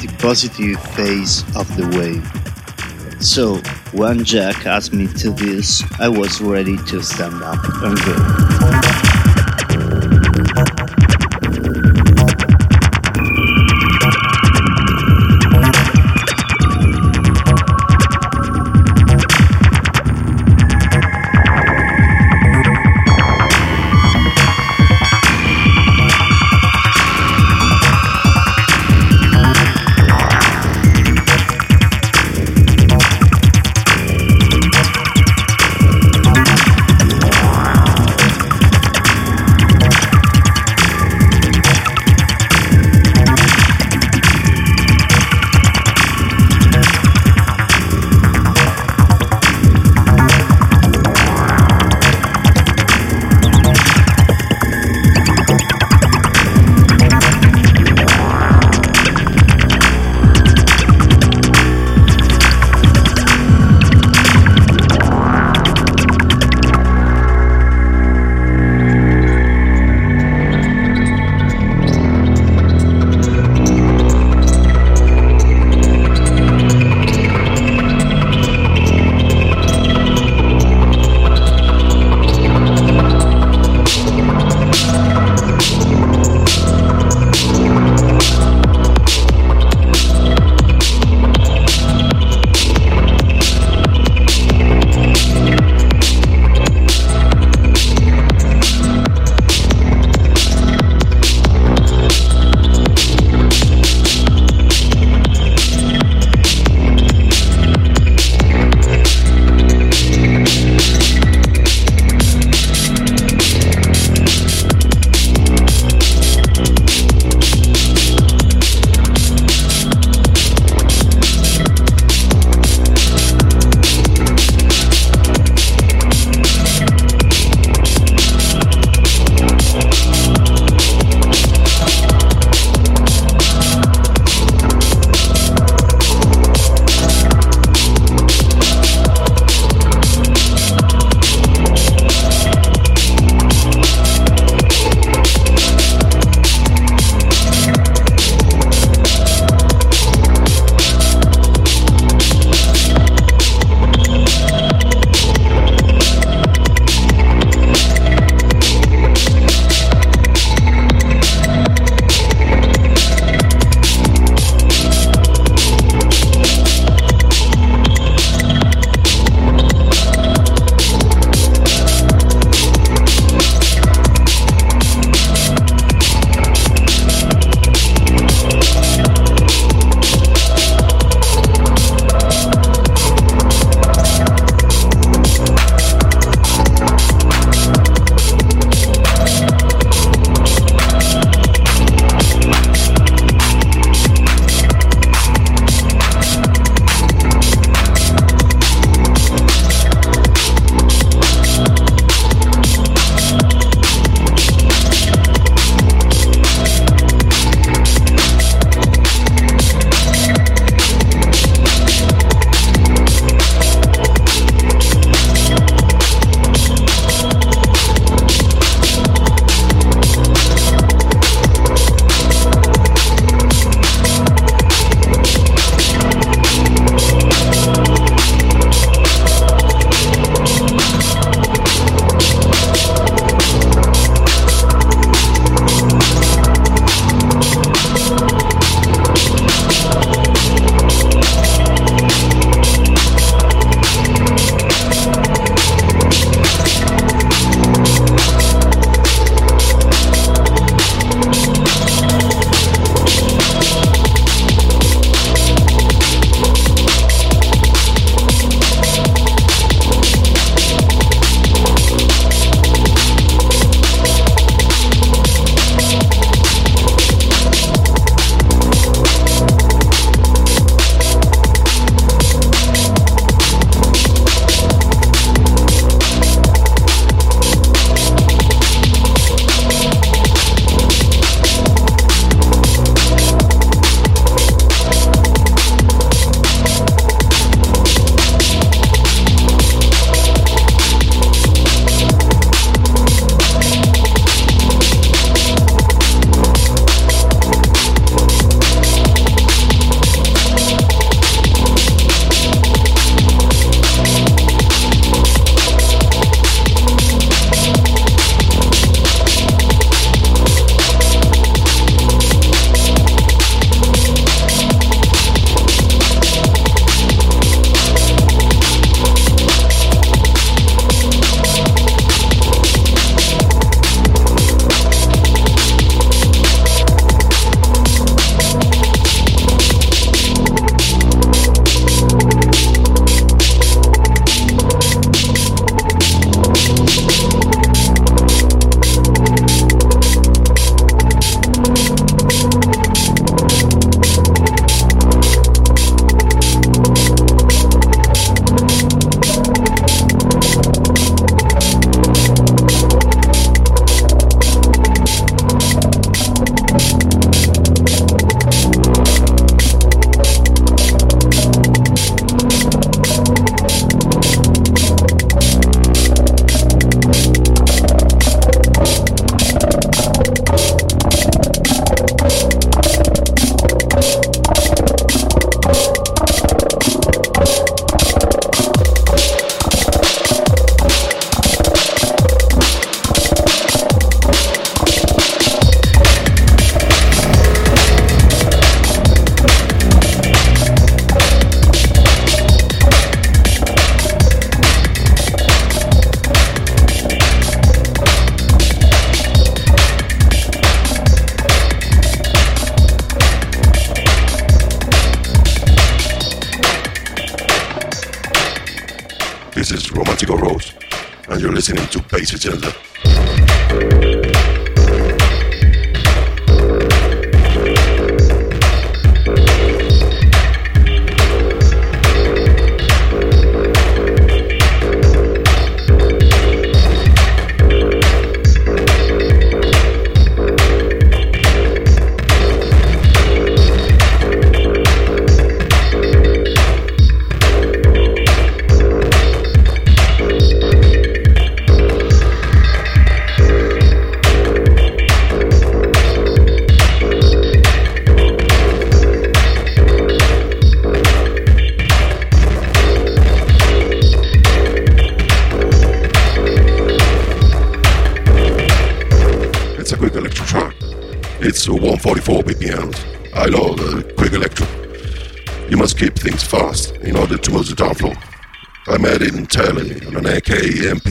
the 0.00 0.12
positive 0.18 0.80
phase 0.94 1.42
of 1.54 1.68
the 1.76 1.86
wave. 1.96 3.22
So, 3.22 3.56
when 3.92 4.24
Jack 4.24 4.66
asked 4.66 4.92
me 4.92 5.06
to 5.14 5.30
this, 5.30 5.82
I 6.00 6.08
was 6.08 6.40
ready 6.40 6.76
to 6.76 7.02
stand 7.02 7.42
up 7.42 7.58
and 7.82 7.96
go. 7.98 8.47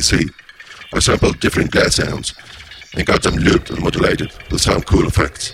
MPC. 0.07 0.33
I 0.93 0.99
sampled 0.99 1.39
different 1.39 1.71
gas 1.71 1.95
sounds 1.95 2.33
and 2.95 3.05
got 3.05 3.23
them 3.23 3.35
looped 3.35 3.69
and 3.69 3.81
modulated 3.81 4.31
with 4.49 4.61
some 4.61 4.81
cool 4.81 5.07
effects. 5.07 5.53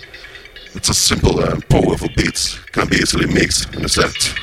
It's 0.74 0.88
a 0.88 0.94
simple 0.94 1.40
and 1.40 1.66
powerful 1.68 2.08
beats, 2.16 2.58
can 2.72 2.88
be 2.88 2.96
easily 2.96 3.26
mixed 3.26 3.74
in 3.74 3.84
a 3.84 3.88
set. 3.88 4.33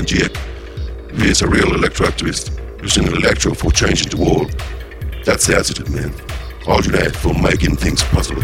1998. 0.00 1.20
He 1.20 1.30
is 1.30 1.42
a 1.42 1.48
real 1.48 1.74
electro 1.74 2.06
activist 2.06 2.58
using 2.82 3.06
electro 3.06 3.52
for 3.52 3.70
changing 3.70 4.08
the 4.08 4.16
world. 4.16 4.50
That's 5.24 5.46
the 5.46 5.56
attitude, 5.56 5.90
man. 5.90 6.14
Alternate 6.66 7.14
for 7.14 7.34
making 7.34 7.76
things 7.76 8.02
possible. 8.04 8.42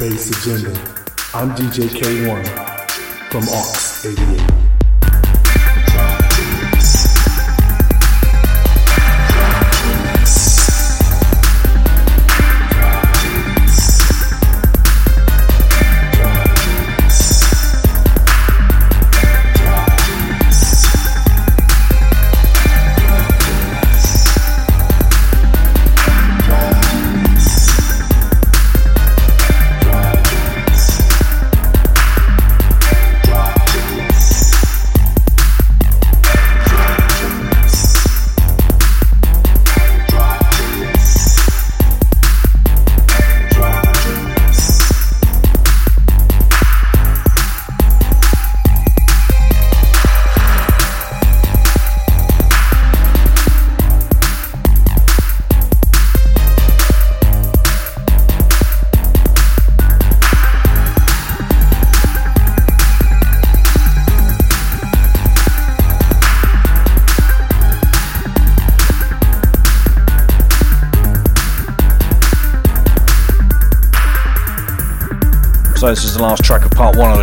Bass 0.00 0.30
Agenda. 0.30 0.70
I'm 1.34 1.50
DJ 1.50 1.86
K1 1.90 2.46
from 3.30 3.42
Aux 3.50 4.00
88. 4.02 4.69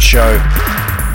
Show. 0.08 0.40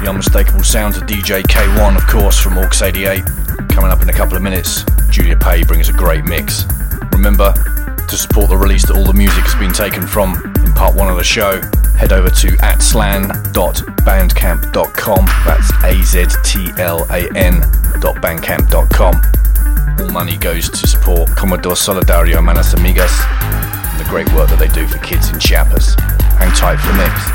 The 0.02 0.10
unmistakable 0.10 0.64
sounds 0.64 0.98
of 0.98 1.04
DJ 1.04 1.42
K1, 1.44 1.96
of 1.96 2.06
course, 2.06 2.38
from 2.38 2.58
Aux 2.58 2.68
88. 2.82 3.24
Coming 3.70 3.90
up 3.90 4.02
in 4.02 4.10
a 4.10 4.12
couple 4.12 4.36
of 4.36 4.42
minutes, 4.42 4.84
Julia 5.08 5.34
Pé 5.34 5.66
brings 5.66 5.88
a 5.88 5.94
great 5.94 6.26
mix. 6.26 6.66
Remember, 7.10 7.54
to 8.06 8.16
support 8.18 8.50
the 8.50 8.56
release 8.56 8.84
that 8.86 8.94
all 8.94 9.06
the 9.06 9.14
music 9.14 9.44
has 9.44 9.54
been 9.54 9.72
taken 9.72 10.06
from 10.06 10.34
in 10.56 10.74
part 10.74 10.94
one 10.94 11.08
of 11.08 11.16
the 11.16 11.24
show, 11.24 11.58
head 11.96 12.12
over 12.12 12.28
to 12.28 12.48
aztlan.bandcamp.com. 12.48 15.24
That's 15.46 15.72
A 15.84 16.02
Z 16.02 16.26
T 16.44 16.68
L 16.78 17.06
A 17.08 17.30
N.bandcamp.com. 17.34 19.22
All 20.00 20.10
money 20.10 20.36
goes 20.36 20.68
to 20.68 20.86
support 20.86 21.30
Comedor 21.30 21.76
Solidario 21.76 22.44
Manos 22.44 22.74
Amigas 22.74 23.24
and 23.40 23.98
the 23.98 24.04
great 24.10 24.30
work 24.34 24.50
that 24.50 24.58
they 24.58 24.68
do 24.68 24.86
for 24.86 24.98
kids 24.98 25.30
in 25.30 25.40
Chiapas. 25.40 25.94
Hang 26.36 26.52
tight 26.52 26.76
for 26.76 26.88
the 26.88 26.94
mix. 26.98 27.31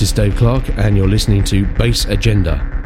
This 0.00 0.08
is 0.08 0.14
Dave 0.14 0.34
Clarke, 0.36 0.66
and 0.78 0.96
you're 0.96 1.06
listening 1.06 1.44
to 1.44 1.66
Bass 1.66 2.06
Agenda. 2.06 2.79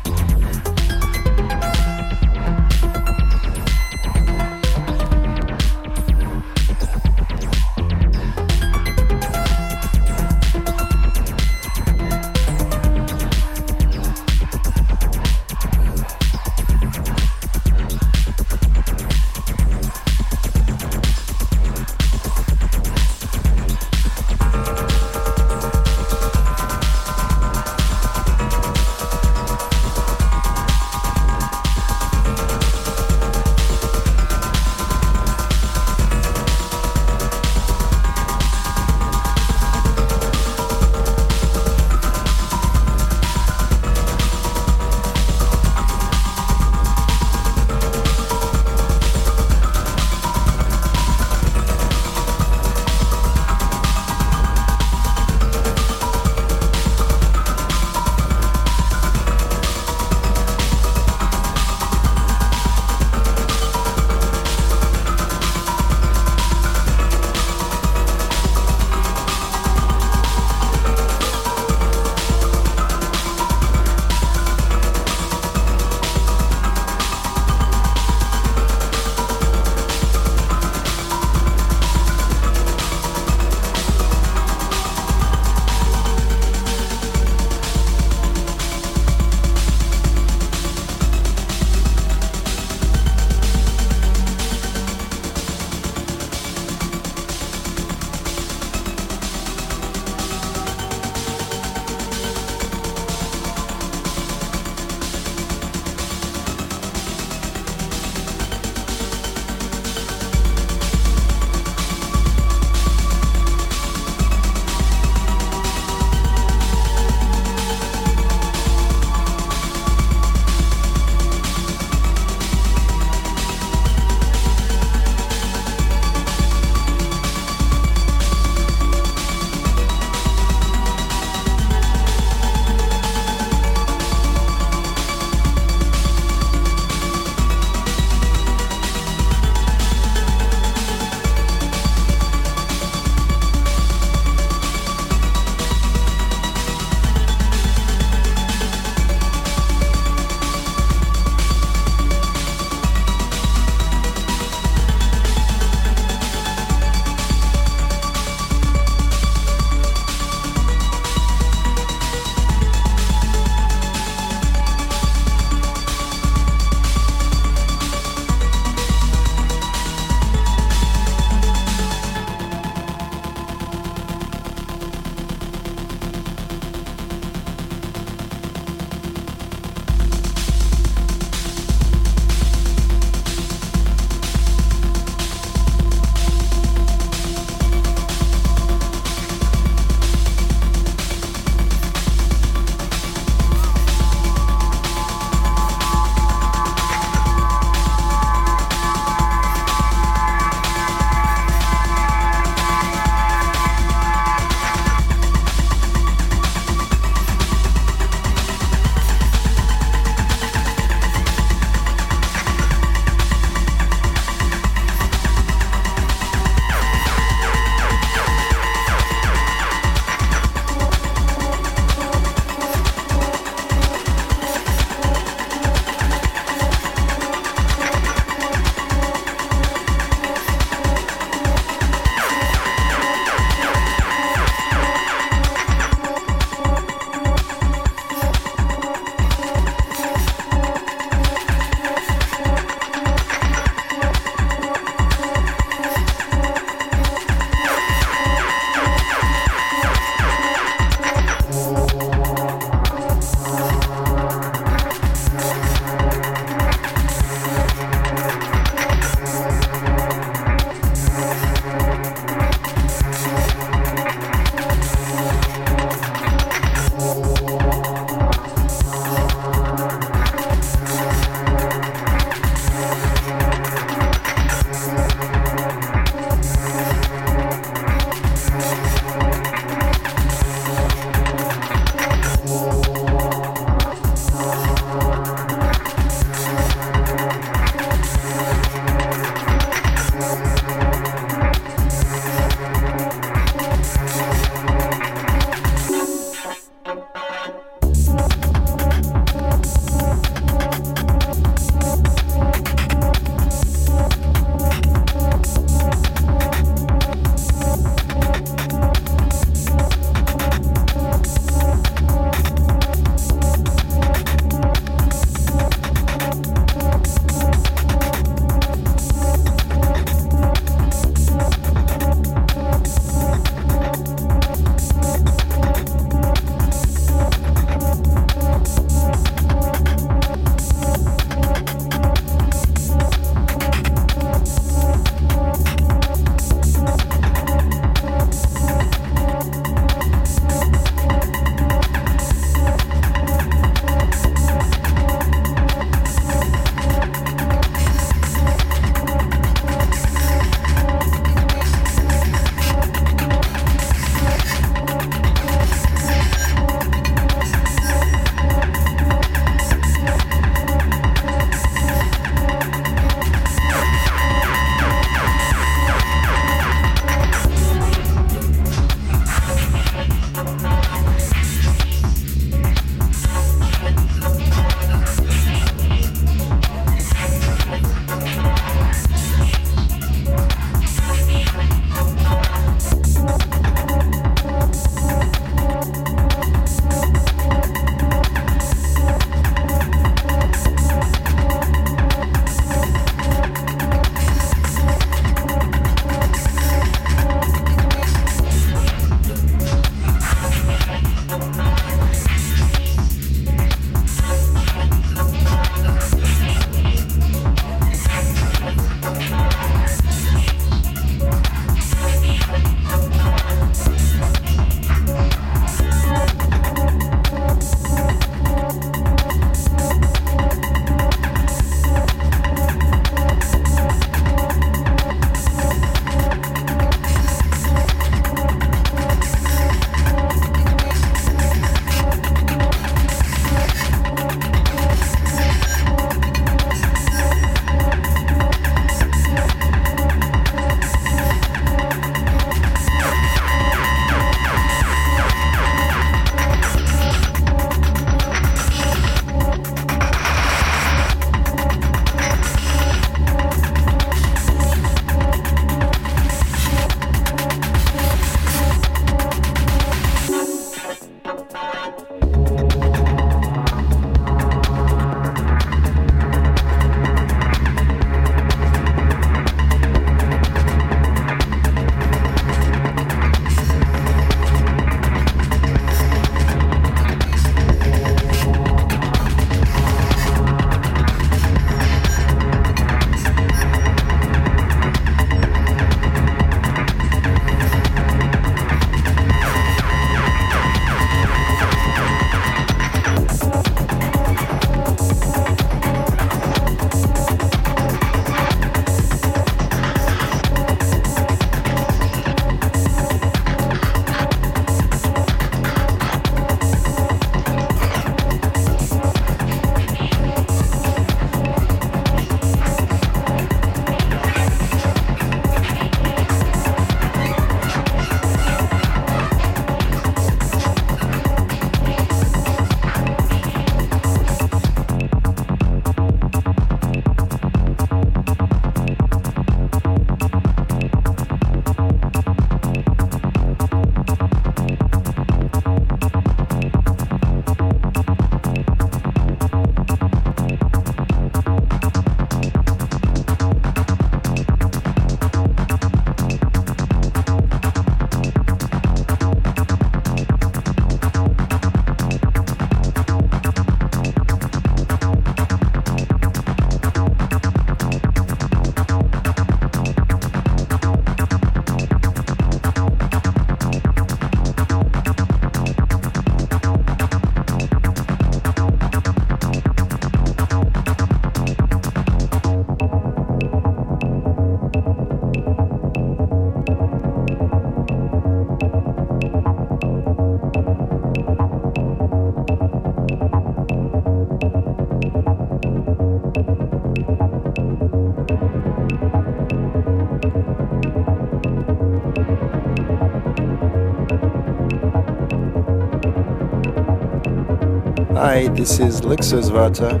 Hi, 598.32 598.48
this 598.48 598.78
is 598.80 599.02
Luxus 599.02 599.50
Vata, 599.50 600.00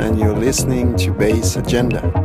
and 0.00 0.18
you're 0.18 0.36
listening 0.36 0.96
to 0.96 1.12
Bass 1.12 1.54
Agenda. 1.54 2.17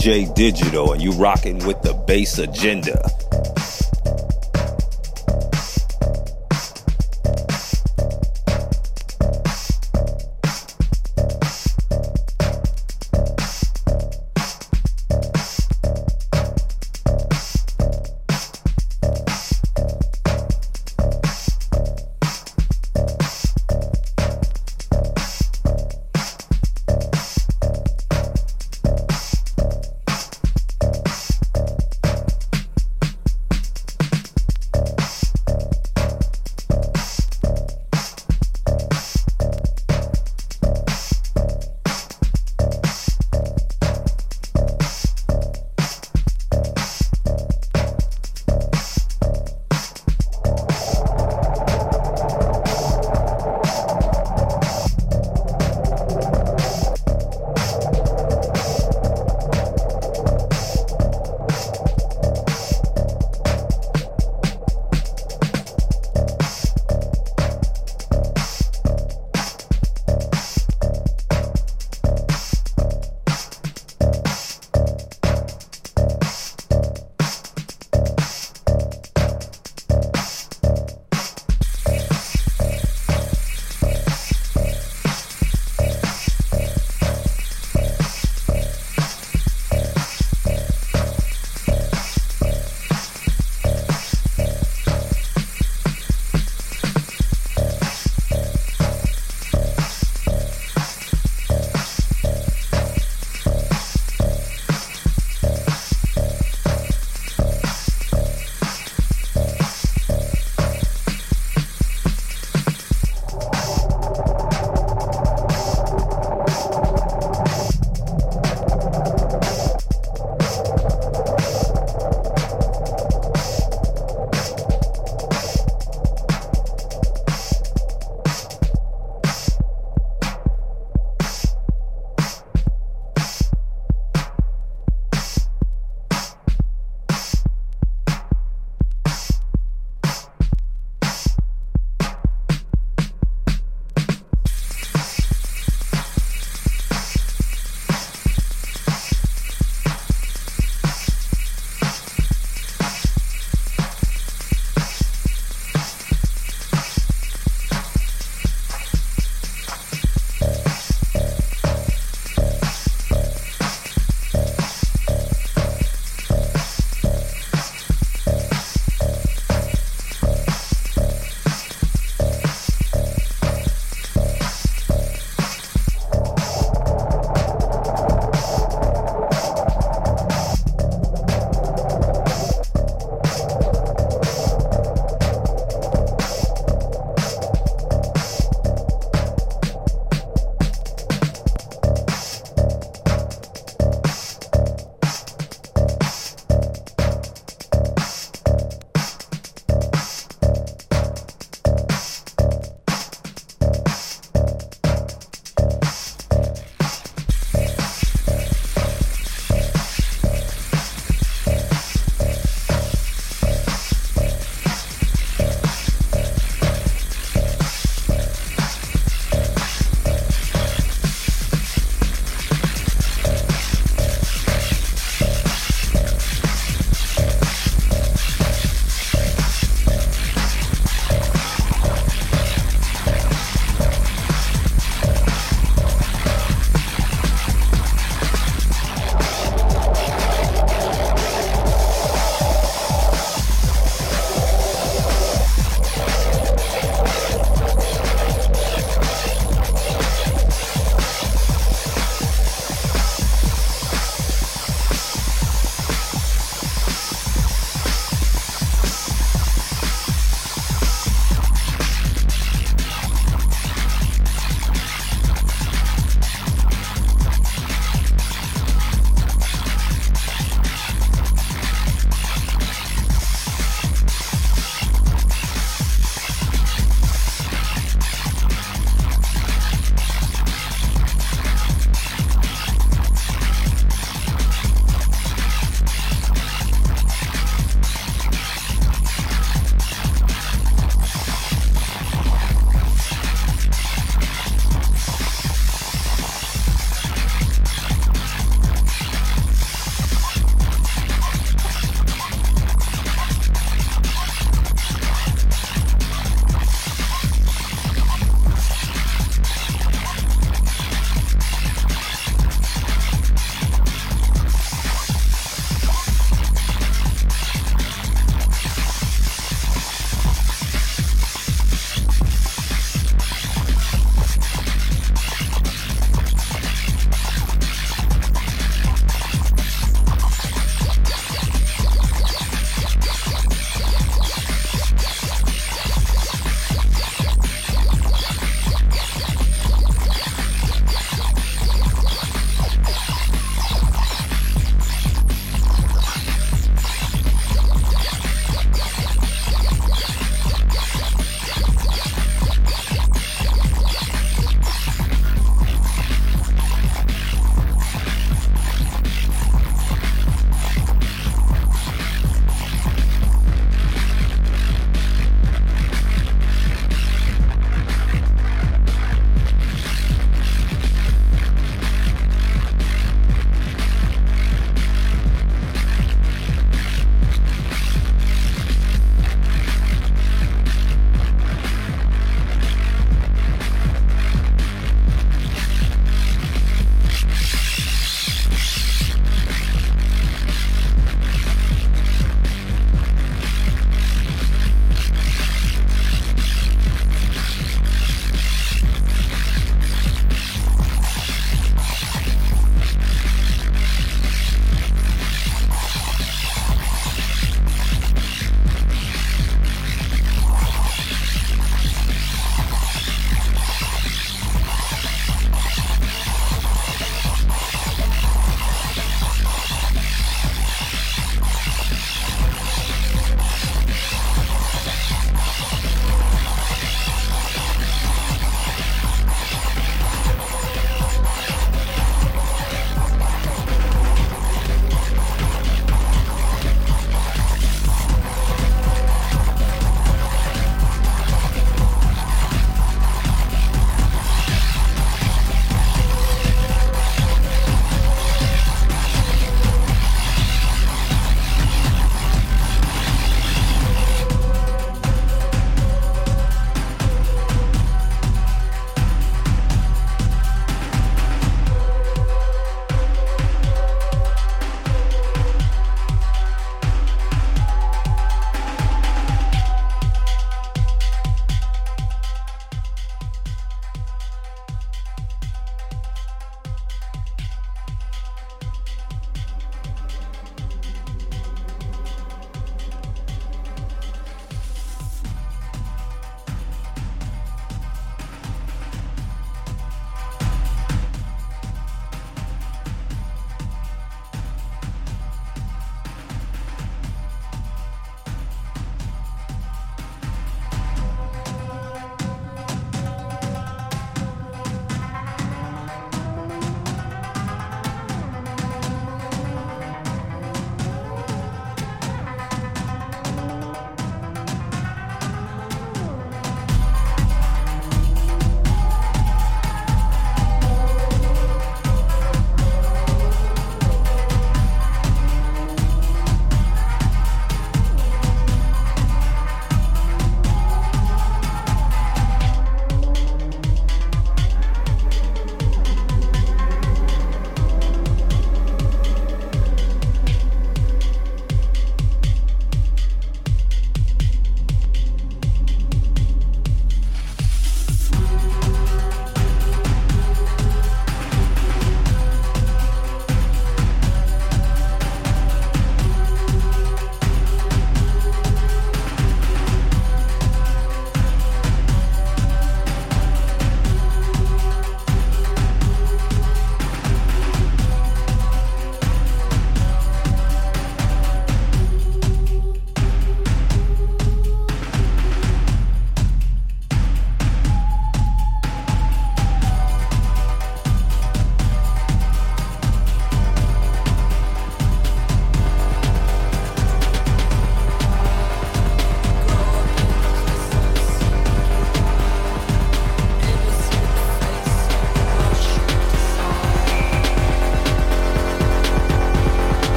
DJ 0.00 0.34
Digital, 0.34 0.94
and 0.94 1.02
you 1.02 1.12
rocking 1.12 1.58
with 1.66 1.82
the 1.82 1.92
Bass 1.92 2.38
Agenda. 2.38 3.19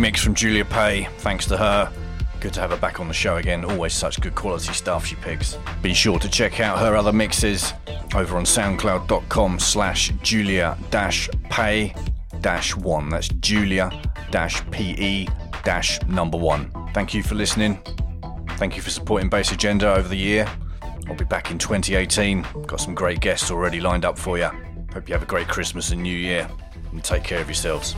Mix 0.00 0.24
from 0.24 0.34
Julia 0.34 0.64
Pé. 0.64 1.10
Thanks 1.18 1.44
to 1.46 1.58
her. 1.58 1.92
Good 2.40 2.54
to 2.54 2.60
have 2.60 2.70
her 2.70 2.76
back 2.78 3.00
on 3.00 3.08
the 3.08 3.12
show 3.12 3.36
again. 3.36 3.66
Always 3.66 3.92
such 3.92 4.18
good 4.18 4.34
quality 4.34 4.72
stuff 4.72 5.04
she 5.04 5.14
picks. 5.16 5.58
Be 5.82 5.92
sure 5.92 6.18
to 6.18 6.28
check 6.28 6.58
out 6.58 6.78
her 6.78 6.96
other 6.96 7.12
mixes 7.12 7.74
over 8.14 8.38
on 8.38 8.44
soundcloud.com 8.44 9.58
slash 9.58 10.10
julia 10.22 10.78
pe 11.50 11.92
dash 12.40 12.74
one. 12.74 13.10
That's 13.10 13.28
julia 13.28 13.90
dash 14.30 14.64
pe 14.70 15.26
dash 15.64 16.00
number 16.08 16.38
one. 16.38 16.72
Thank 16.94 17.12
you 17.12 17.22
for 17.22 17.34
listening. 17.34 17.78
Thank 18.52 18.76
you 18.76 18.82
for 18.82 18.90
supporting 18.90 19.28
Bass 19.28 19.52
Agenda 19.52 19.94
over 19.94 20.08
the 20.08 20.16
year. 20.16 20.48
I'll 21.08 21.14
be 21.14 21.26
back 21.26 21.50
in 21.50 21.58
2018. 21.58 22.46
Got 22.66 22.80
some 22.80 22.94
great 22.94 23.20
guests 23.20 23.50
already 23.50 23.80
lined 23.80 24.06
up 24.06 24.18
for 24.18 24.38
you. 24.38 24.48
Hope 24.94 25.08
you 25.08 25.12
have 25.12 25.22
a 25.22 25.26
great 25.26 25.48
Christmas 25.48 25.90
and 25.90 26.02
New 26.02 26.16
Year. 26.16 26.48
And 26.90 27.04
take 27.04 27.22
care 27.22 27.40
of 27.40 27.48
yourselves. 27.48 27.94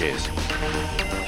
Sanchez. 0.00 1.19